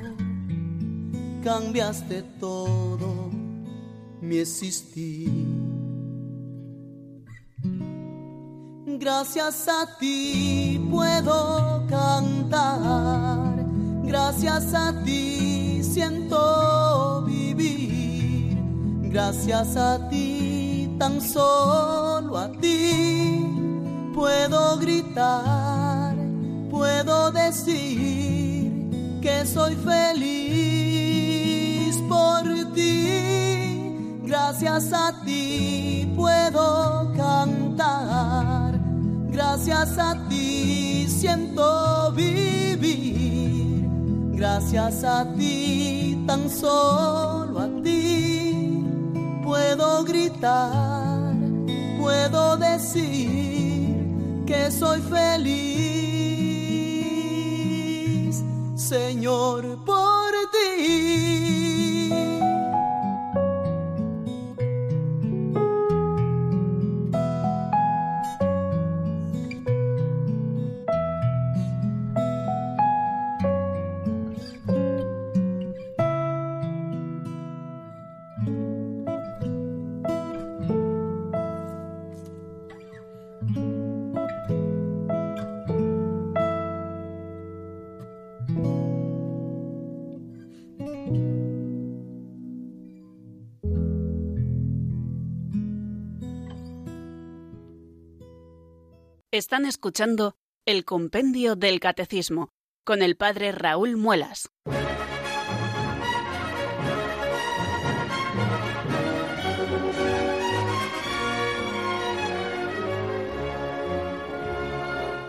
[1.49, 3.31] cambiaste todo.
[4.21, 5.31] Mi existir.
[8.85, 13.65] Gracias a ti puedo cantar,
[14.03, 18.57] gracias a ti siento vivir,
[19.09, 23.45] gracias a ti, tan solo a ti,
[24.13, 26.15] puedo gritar,
[26.69, 28.71] puedo decir
[29.21, 30.78] que soy feliz
[32.09, 32.43] por
[32.73, 34.19] ti.
[34.23, 38.79] Gracias a ti puedo cantar.
[39.31, 43.29] Gracias a ti siento vivir.
[44.39, 48.85] Gracias a ti, tan solo a ti,
[49.43, 51.33] puedo gritar,
[51.99, 53.97] puedo decir
[54.45, 55.59] que soy feliz.
[58.75, 59.78] Señor,
[99.39, 100.35] Están escuchando
[100.65, 102.49] el Compendio del Catecismo
[102.83, 104.49] con el Padre Raúl Muelas.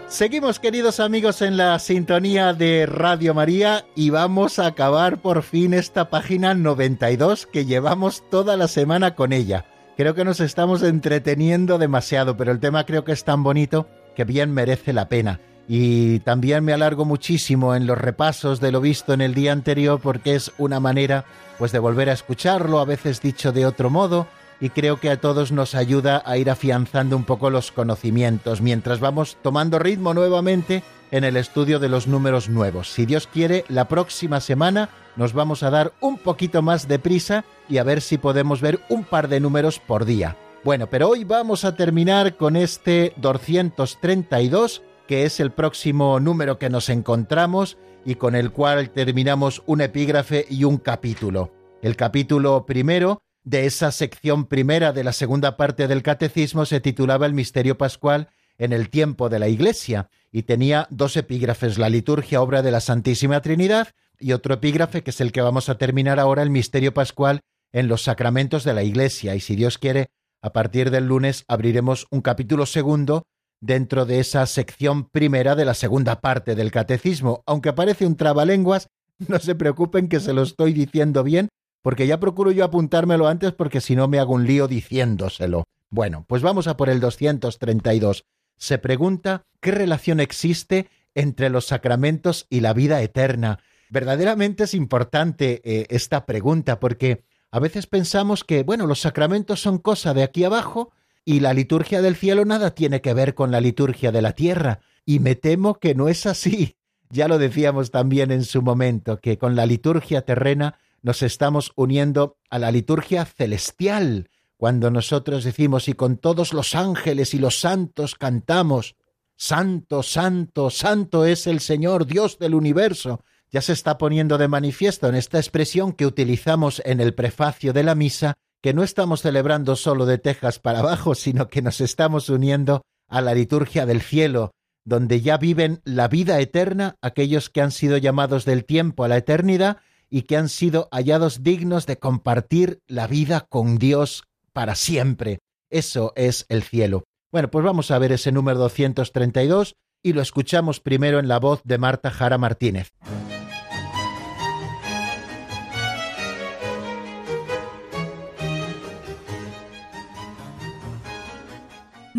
[0.08, 5.72] Seguimos queridos amigos en la sintonía de Radio María y vamos a acabar por fin
[5.72, 9.66] esta página 92 que llevamos toda la semana con ella.
[9.96, 13.86] Creo que nos estamos entreteniendo demasiado, pero el tema creo que es tan bonito
[14.20, 15.40] que bien merece la pena.
[15.66, 19.98] Y también me alargo muchísimo en los repasos de lo visto en el día anterior
[19.98, 21.24] porque es una manera
[21.56, 24.26] pues de volver a escucharlo, a veces dicho de otro modo,
[24.60, 29.00] y creo que a todos nos ayuda a ir afianzando un poco los conocimientos mientras
[29.00, 32.92] vamos tomando ritmo nuevamente en el estudio de los números nuevos.
[32.92, 37.46] Si Dios quiere, la próxima semana nos vamos a dar un poquito más de prisa
[37.70, 40.36] y a ver si podemos ver un par de números por día.
[40.62, 46.68] Bueno, pero hoy vamos a terminar con este 232, que es el próximo número que
[46.68, 51.50] nos encontramos y con el cual terminamos un epígrafe y un capítulo.
[51.80, 57.24] El capítulo primero de esa sección primera de la segunda parte del catecismo se titulaba
[57.24, 62.42] El misterio pascual en el tiempo de la Iglesia y tenía dos epígrafes, la liturgia
[62.42, 63.88] obra de la Santísima Trinidad
[64.18, 67.40] y otro epígrafe que es el que vamos a terminar ahora, el misterio pascual
[67.72, 70.10] en los sacramentos de la Iglesia y si Dios quiere
[70.42, 73.24] a partir del lunes abriremos un capítulo segundo
[73.60, 77.42] dentro de esa sección primera de la segunda parte del catecismo.
[77.46, 78.88] Aunque parece un trabalenguas,
[79.28, 81.48] no se preocupen que se lo estoy diciendo bien,
[81.82, 85.64] porque ya procuro yo apuntármelo antes porque si no me hago un lío diciéndoselo.
[85.90, 88.24] Bueno, pues vamos a por el 232.
[88.56, 93.58] Se pregunta qué relación existe entre los sacramentos y la vida eterna.
[93.90, 99.78] Verdaderamente es importante eh, esta pregunta porque a veces pensamos que, bueno, los sacramentos son
[99.78, 100.92] cosa de aquí abajo
[101.24, 104.80] y la liturgia del cielo nada tiene que ver con la liturgia de la tierra.
[105.04, 106.76] Y me temo que no es así.
[107.12, 112.38] Ya lo decíamos también en su momento, que con la liturgia terrena nos estamos uniendo
[112.50, 118.14] a la liturgia celestial, cuando nosotros decimos y con todos los ángeles y los santos
[118.14, 118.94] cantamos,
[119.34, 123.24] Santo, Santo, Santo es el Señor, Dios del universo.
[123.52, 127.82] Ya se está poniendo de manifiesto en esta expresión que utilizamos en el prefacio de
[127.82, 132.28] la misa, que no estamos celebrando solo de Texas para abajo, sino que nos estamos
[132.28, 134.52] uniendo a la liturgia del cielo,
[134.84, 139.16] donde ya viven la vida eterna aquellos que han sido llamados del tiempo a la
[139.16, 139.78] eternidad
[140.08, 145.40] y que han sido hallados dignos de compartir la vida con Dios para siempre.
[145.70, 147.04] Eso es el cielo.
[147.32, 151.62] Bueno, pues vamos a ver ese número 232 y lo escuchamos primero en la voz
[151.64, 152.92] de Marta Jara Martínez.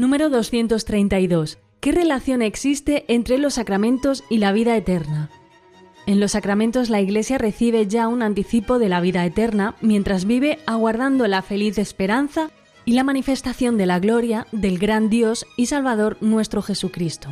[0.02, 1.60] Número 232.
[1.80, 5.30] ¿Qué relación existe entre los sacramentos y la vida eterna?
[6.08, 10.58] En los sacramentos la Iglesia recibe ya un anticipo de la vida eterna mientras vive
[10.66, 12.50] aguardando la feliz esperanza
[12.84, 17.30] y la manifestación de la gloria del gran Dios y Salvador nuestro Jesucristo.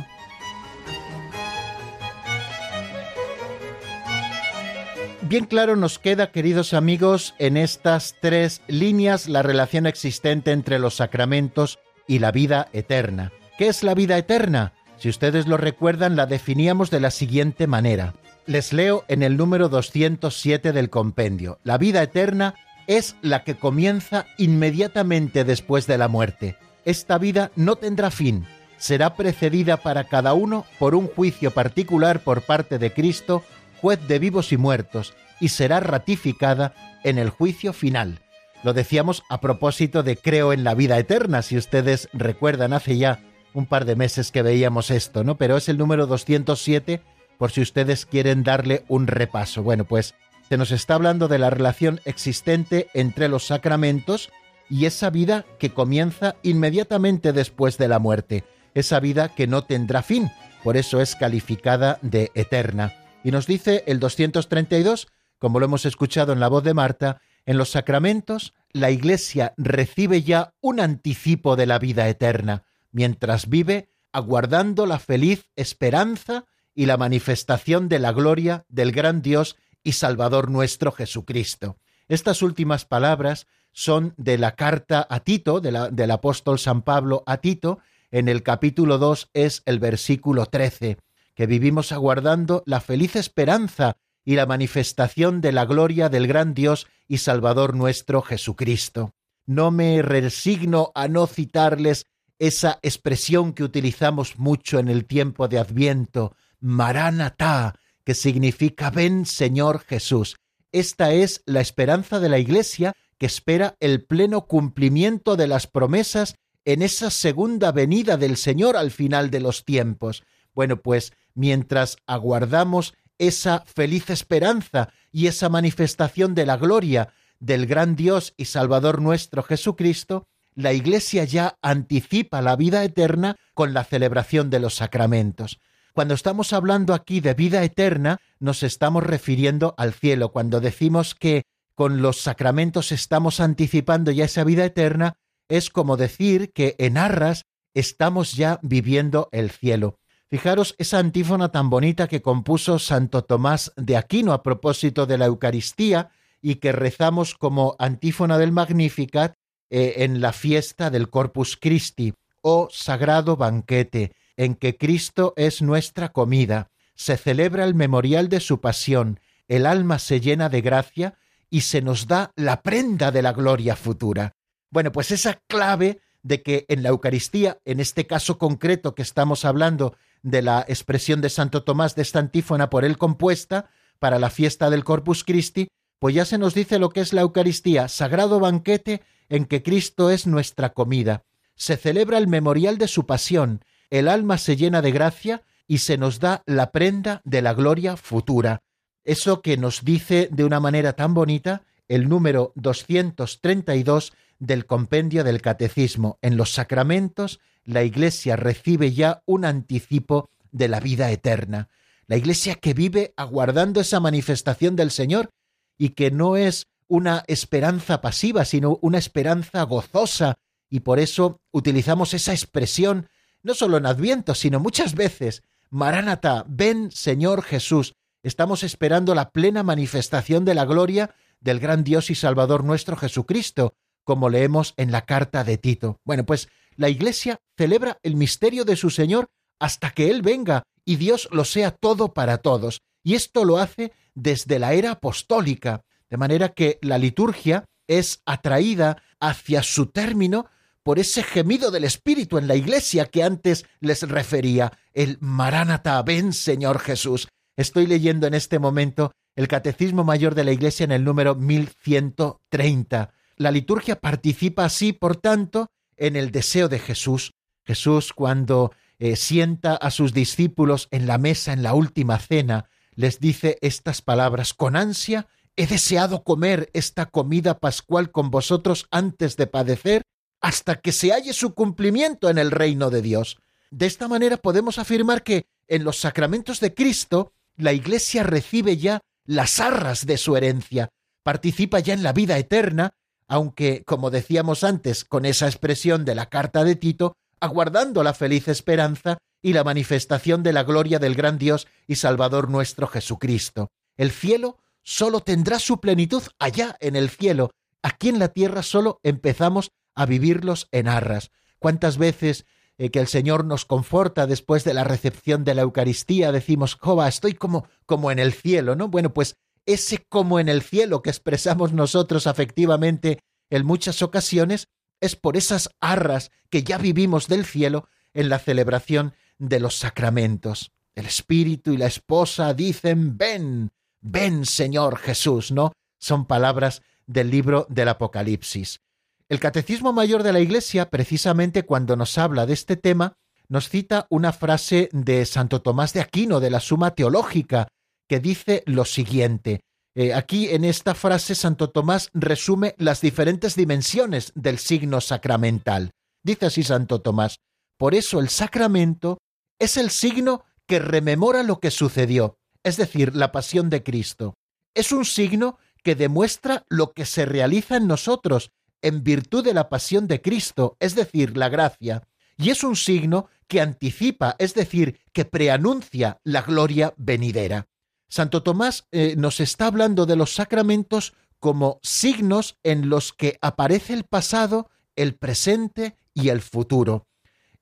[5.22, 10.94] Bien claro nos queda, queridos amigos, en estas tres líneas la relación existente entre los
[10.94, 13.30] sacramentos y la vida eterna.
[13.56, 14.72] ¿Qué es la vida eterna?
[14.98, 18.14] Si ustedes lo recuerdan, la definíamos de la siguiente manera.
[18.46, 21.60] Les leo en el número 207 del compendio.
[21.62, 22.56] La vida eterna
[22.88, 26.56] es la que comienza inmediatamente después de la muerte.
[26.84, 28.44] Esta vida no tendrá fin,
[28.76, 33.44] será precedida para cada uno por un juicio particular por parte de Cristo,
[33.80, 38.18] juez de vivos y muertos, y será ratificada en el juicio final.
[38.62, 43.20] Lo decíamos a propósito de creo en la vida eterna, si ustedes recuerdan hace ya
[43.54, 45.36] un par de meses que veíamos esto, ¿no?
[45.36, 47.00] Pero es el número 207
[47.38, 49.62] por si ustedes quieren darle un repaso.
[49.62, 50.14] Bueno, pues
[50.50, 54.30] se nos está hablando de la relación existente entre los sacramentos
[54.68, 58.44] y esa vida que comienza inmediatamente después de la muerte,
[58.74, 60.30] esa vida que no tendrá fin,
[60.62, 62.92] por eso es calificada de eterna.
[63.24, 65.08] Y nos dice el 232,
[65.38, 67.20] como lo hemos escuchado en la voz de Marta,
[67.50, 73.90] en los sacramentos la Iglesia recibe ya un anticipo de la vida eterna, mientras vive
[74.12, 76.44] aguardando la feliz esperanza
[76.76, 81.76] y la manifestación de la gloria del gran Dios y Salvador nuestro Jesucristo.
[82.06, 87.80] Estas últimas palabras son de la carta a Tito, del apóstol San Pablo a Tito,
[88.12, 90.98] en el capítulo 2 es el versículo 13,
[91.34, 96.86] que vivimos aguardando la feliz esperanza y la manifestación de la gloria del gran Dios
[97.08, 99.14] y Salvador nuestro Jesucristo.
[99.46, 102.06] No me resigno a no citarles
[102.38, 109.80] esa expresión que utilizamos mucho en el tiempo de Adviento, Maranatá, que significa ven Señor
[109.80, 110.36] Jesús.
[110.72, 116.36] Esta es la esperanza de la Iglesia que espera el pleno cumplimiento de las promesas
[116.64, 120.22] en esa segunda venida del Señor al final de los tiempos.
[120.54, 127.94] Bueno, pues mientras aguardamos esa feliz esperanza y esa manifestación de la gloria del gran
[127.94, 134.50] Dios y Salvador nuestro Jesucristo, la Iglesia ya anticipa la vida eterna con la celebración
[134.50, 135.60] de los sacramentos.
[135.92, 140.32] Cuando estamos hablando aquí de vida eterna, nos estamos refiriendo al cielo.
[140.32, 141.44] Cuando decimos que
[141.74, 145.14] con los sacramentos estamos anticipando ya esa vida eterna,
[145.48, 147.44] es como decir que en Arras
[147.74, 149.99] estamos ya viviendo el cielo.
[150.30, 155.26] Fijaros esa antífona tan bonita que compuso Santo Tomás de Aquino a propósito de la
[155.26, 156.10] Eucaristía
[156.40, 159.34] y que rezamos como antífona del Magnificat
[159.70, 166.12] eh, en la fiesta del Corpus Christi, oh sagrado banquete, en que Cristo es nuestra
[166.12, 169.18] comida, se celebra el memorial de su pasión,
[169.48, 171.18] el alma se llena de gracia
[171.50, 174.36] y se nos da la prenda de la gloria futura.
[174.70, 179.44] Bueno, pues esa clave de que en la Eucaristía, en este caso concreto que estamos
[179.44, 184.30] hablando de la expresión de Santo Tomás de esta antífona por él compuesta para la
[184.30, 185.68] fiesta del Corpus Christi,
[185.98, 190.10] pues ya se nos dice lo que es la Eucaristía, sagrado banquete en que Cristo
[190.10, 191.24] es nuestra comida.
[191.54, 195.98] Se celebra el memorial de su pasión, el alma se llena de gracia y se
[195.98, 198.62] nos da la prenda de la gloria futura.
[199.04, 205.42] Eso que nos dice de una manera tan bonita el número 232 del compendio del
[205.42, 206.18] Catecismo.
[206.22, 211.68] En los sacramentos la Iglesia recibe ya un anticipo de la vida eterna.
[212.06, 215.30] La Iglesia que vive aguardando esa manifestación del Señor
[215.78, 220.38] y que no es una esperanza pasiva, sino una esperanza gozosa,
[220.68, 223.08] y por eso utilizamos esa expresión
[223.42, 225.42] no solo en Adviento, sino muchas veces.
[225.70, 227.94] Maránata, ven Señor Jesús.
[228.22, 233.74] Estamos esperando la plena manifestación de la gloria del gran Dios y Salvador nuestro Jesucristo,
[234.04, 236.00] como leemos en la carta de Tito.
[236.04, 236.48] Bueno, pues
[236.80, 239.28] la Iglesia celebra el misterio de su Señor
[239.58, 242.80] hasta que Él venga y Dios lo sea todo para todos.
[243.02, 249.02] Y esto lo hace desde la era apostólica, de manera que la liturgia es atraída
[249.20, 250.46] hacia su término
[250.82, 256.32] por ese gemido del Espíritu en la iglesia que antes les refería, el Maránata, ven
[256.32, 257.28] Señor Jesús.
[257.58, 263.12] Estoy leyendo en este momento el Catecismo Mayor de la Iglesia en el número 1130.
[263.36, 265.66] La liturgia participa así, por tanto,
[266.00, 267.34] en el deseo de Jesús.
[267.64, 273.20] Jesús, cuando eh, sienta a sus discípulos en la mesa en la última cena, les
[273.20, 279.46] dice estas palabras, con ansia he deseado comer esta comida pascual con vosotros antes de
[279.46, 280.02] padecer,
[280.40, 283.38] hasta que se halle su cumplimiento en el reino de Dios.
[283.70, 289.00] De esta manera podemos afirmar que en los sacramentos de Cristo la Iglesia recibe ya
[289.26, 290.88] las arras de su herencia,
[291.22, 292.94] participa ya en la vida eterna,
[293.30, 298.48] aunque, como decíamos antes, con esa expresión de la carta de Tito, aguardando la feliz
[298.48, 303.68] esperanza y la manifestación de la gloria del gran Dios y Salvador nuestro Jesucristo.
[303.96, 307.52] El cielo solo tendrá su plenitud allá en el cielo.
[307.82, 311.30] Aquí en la tierra solo empezamos a vivirlos en arras.
[311.60, 312.46] ¿Cuántas veces
[312.78, 317.06] eh, que el Señor nos conforta después de la recepción de la Eucaristía decimos, Jova,
[317.06, 318.88] estoy como, como en el cielo, ¿no?
[318.88, 324.68] Bueno, pues ese como en el cielo que expresamos nosotros afectivamente en muchas ocasiones
[325.00, 330.72] es por esas arras que ya vivimos del cielo en la celebración de los sacramentos.
[330.94, 335.72] El espíritu y la esposa dicen, ven, ven Señor Jesús, ¿no?
[335.98, 338.80] Son palabras del libro del Apocalipsis.
[339.28, 343.16] El Catecismo Mayor de la Iglesia, precisamente cuando nos habla de este tema,
[343.48, 347.68] nos cita una frase de Santo Tomás de Aquino de la Suma Teológica,
[348.10, 349.60] que dice lo siguiente.
[349.94, 355.92] Eh, aquí en esta frase Santo Tomás resume las diferentes dimensiones del signo sacramental.
[356.24, 357.36] Dice así Santo Tomás,
[357.78, 359.18] por eso el sacramento
[359.60, 364.34] es el signo que rememora lo que sucedió, es decir, la pasión de Cristo.
[364.74, 368.50] Es un signo que demuestra lo que se realiza en nosotros
[368.82, 373.28] en virtud de la pasión de Cristo, es decir, la gracia, y es un signo
[373.46, 377.68] que anticipa, es decir, que preanuncia la gloria venidera.
[378.10, 383.94] Santo Tomás eh, nos está hablando de los sacramentos como signos en los que aparece
[383.94, 387.06] el pasado, el presente y el futuro.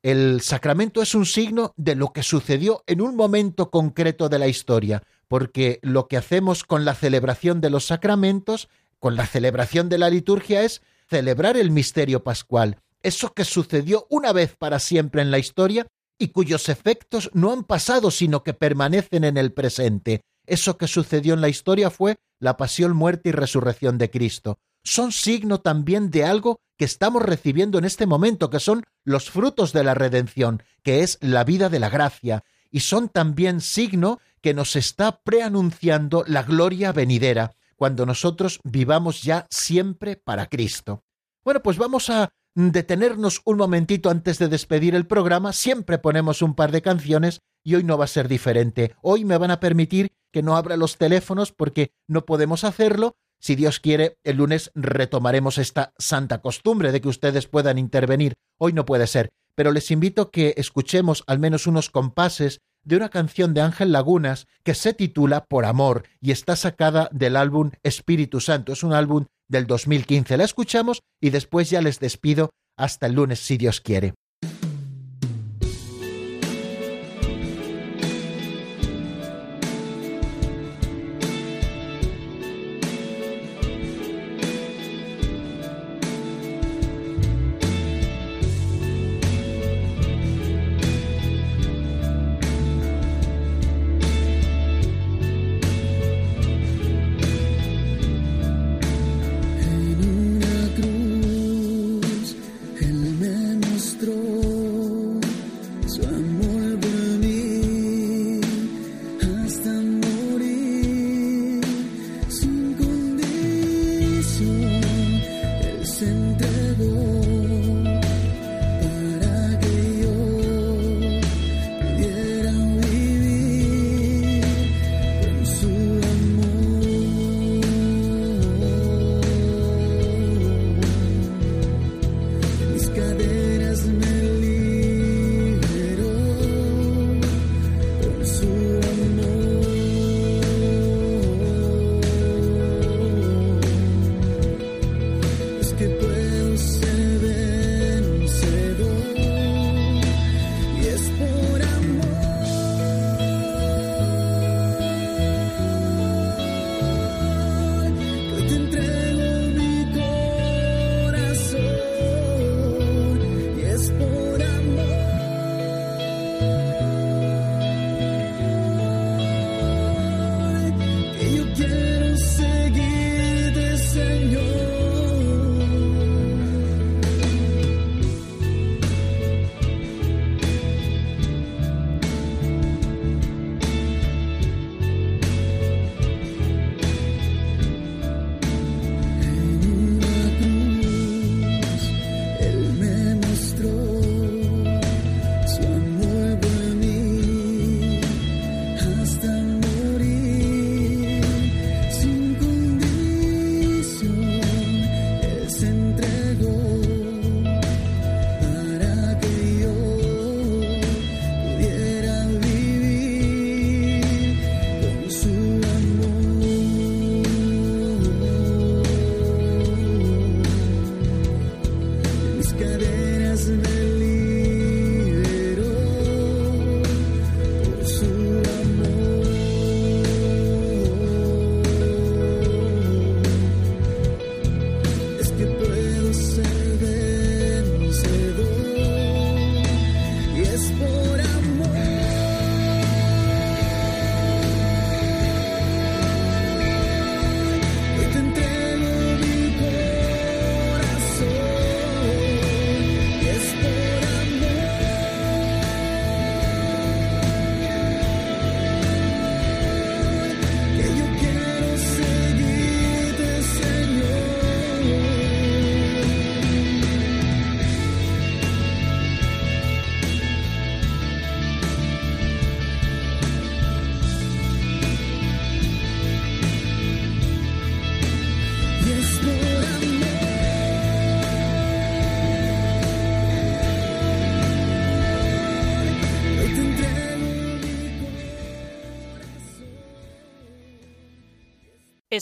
[0.03, 4.49] El sacramento es un signo de lo que sucedió en un momento concreto de la
[4.49, 8.69] historia, porque lo que hacemos con la celebración de los sacramentos,
[8.99, 10.81] con la celebración de la liturgia, es
[11.11, 15.87] celebrar el misterio pascual, eso que sucedió una vez para siempre en la historia
[16.19, 20.23] y cuyos efectos no han pasado sino que permanecen en el presente.
[20.49, 24.59] Eso que sucedió en la historia fue la pasión, muerte y resurrección de Cristo.
[24.83, 29.73] Son signo también de algo que estamos recibiendo en este momento, que son los frutos
[29.73, 34.55] de la redención, que es la vida de la gracia, y son también signo que
[34.55, 41.05] nos está preanunciando la gloria venidera, cuando nosotros vivamos ya siempre para Cristo.
[41.45, 45.53] Bueno, pues vamos a detenernos un momentito antes de despedir el programa.
[45.53, 48.95] Siempre ponemos un par de canciones y hoy no va a ser diferente.
[49.03, 53.19] Hoy me van a permitir que no abra los teléfonos porque no podemos hacerlo.
[53.41, 58.37] Si Dios quiere, el lunes retomaremos esta santa costumbre de que ustedes puedan intervenir.
[58.57, 63.11] Hoy no puede ser, pero les invito que escuchemos al menos unos compases de una
[63.11, 68.41] canción de Ángel Lagunas que se titula Por Amor y está sacada del álbum Espíritu
[68.41, 68.73] Santo.
[68.73, 70.39] Es un álbum del 2015.
[70.39, 72.49] La escuchamos y después ya les despido
[72.79, 74.15] hasta el lunes si Dios quiere.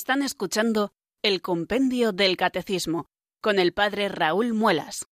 [0.07, 3.09] Están escuchando el Compendio del Catecismo
[3.42, 5.04] con el Padre Raúl Muelas.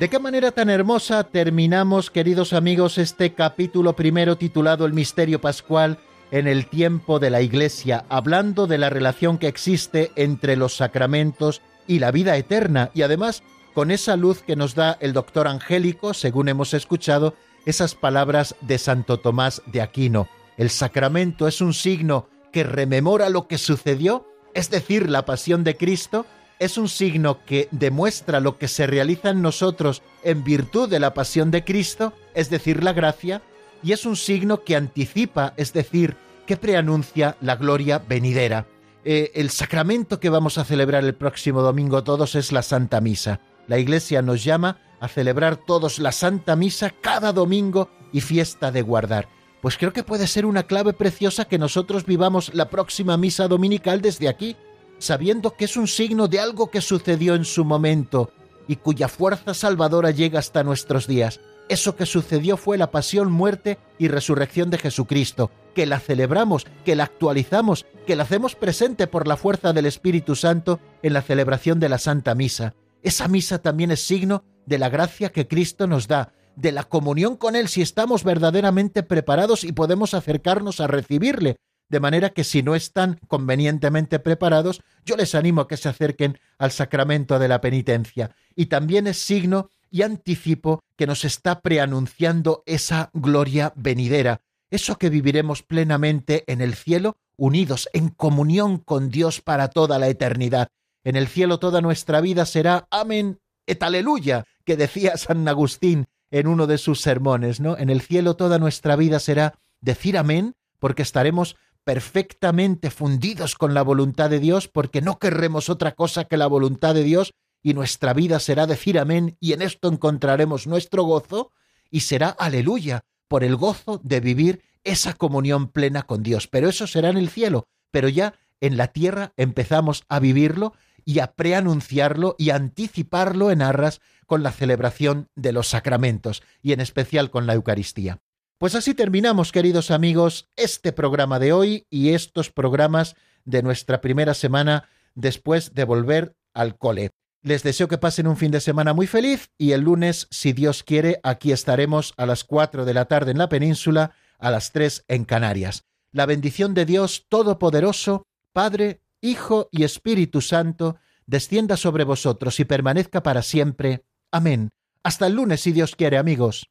[0.00, 5.98] ¿De qué manera tan hermosa terminamos, queridos amigos, este capítulo primero titulado El Misterio Pascual
[6.30, 11.62] en el tiempo de la Iglesia, hablando de la relación que existe entre los sacramentos
[11.86, 13.42] y la vida eterna, y además
[13.74, 17.34] con esa luz que nos da el doctor Angélico, según hemos escuchado,
[17.66, 20.28] esas palabras de Santo Tomás de Aquino.
[20.56, 25.76] El sacramento es un signo que rememora lo que sucedió, es decir, la pasión de
[25.76, 26.26] Cristo,
[26.60, 31.12] es un signo que demuestra lo que se realiza en nosotros en virtud de la
[31.12, 33.42] pasión de Cristo, es decir, la gracia,
[33.84, 36.16] y es un signo que anticipa, es decir,
[36.46, 38.66] que preanuncia la gloria venidera.
[39.04, 43.40] Eh, el sacramento que vamos a celebrar el próximo domingo todos es la Santa Misa.
[43.66, 48.80] La Iglesia nos llama a celebrar todos la Santa Misa cada domingo y fiesta de
[48.80, 49.28] guardar.
[49.60, 54.00] Pues creo que puede ser una clave preciosa que nosotros vivamos la próxima misa dominical
[54.00, 54.56] desde aquí,
[54.98, 58.30] sabiendo que es un signo de algo que sucedió en su momento
[58.66, 61.40] y cuya fuerza salvadora llega hasta nuestros días.
[61.68, 66.94] Eso que sucedió fue la pasión, muerte y resurrección de Jesucristo, que la celebramos, que
[66.94, 71.80] la actualizamos, que la hacemos presente por la fuerza del Espíritu Santo en la celebración
[71.80, 72.74] de la Santa Misa.
[73.02, 77.36] Esa misa también es signo de la gracia que Cristo nos da, de la comunión
[77.36, 81.56] con Él si estamos verdaderamente preparados y podemos acercarnos a recibirle,
[81.88, 86.38] de manera que si no están convenientemente preparados, yo les animo a que se acerquen
[86.58, 88.34] al sacramento de la penitencia.
[88.54, 95.08] Y también es signo y anticipo que nos está preanunciando esa gloria venidera, eso que
[95.08, 100.66] viviremos plenamente en el cielo, unidos en comunión con Dios para toda la eternidad.
[101.04, 103.38] En el cielo toda nuestra vida será amén
[103.68, 107.78] et aleluya, que decía San Agustín en uno de sus sermones, ¿no?
[107.78, 113.82] En el cielo toda nuestra vida será decir amén, porque estaremos perfectamente fundidos con la
[113.82, 117.32] voluntad de Dios, porque no querremos otra cosa que la voluntad de Dios,
[117.64, 121.50] y nuestra vida será decir amén, y en esto encontraremos nuestro gozo,
[121.90, 126.46] y será aleluya, por el gozo de vivir esa comunión plena con Dios.
[126.46, 130.74] Pero eso será en el cielo, pero ya en la tierra empezamos a vivirlo
[131.06, 136.72] y a preanunciarlo y a anticiparlo en arras con la celebración de los sacramentos y
[136.72, 138.18] en especial con la Eucaristía.
[138.58, 144.34] Pues así terminamos, queridos amigos, este programa de hoy y estos programas de nuestra primera
[144.34, 147.10] semana después de volver al cole.
[147.44, 150.82] Les deseo que pasen un fin de semana muy feliz y el lunes, si Dios
[150.82, 155.04] quiere, aquí estaremos a las cuatro de la tarde en la península, a las tres
[155.08, 155.84] en Canarias.
[156.10, 163.22] La bendición de Dios Todopoderoso, Padre, Hijo y Espíritu Santo, descienda sobre vosotros y permanezca
[163.22, 164.06] para siempre.
[164.30, 164.70] Amén.
[165.02, 166.70] Hasta el lunes, si Dios quiere, amigos.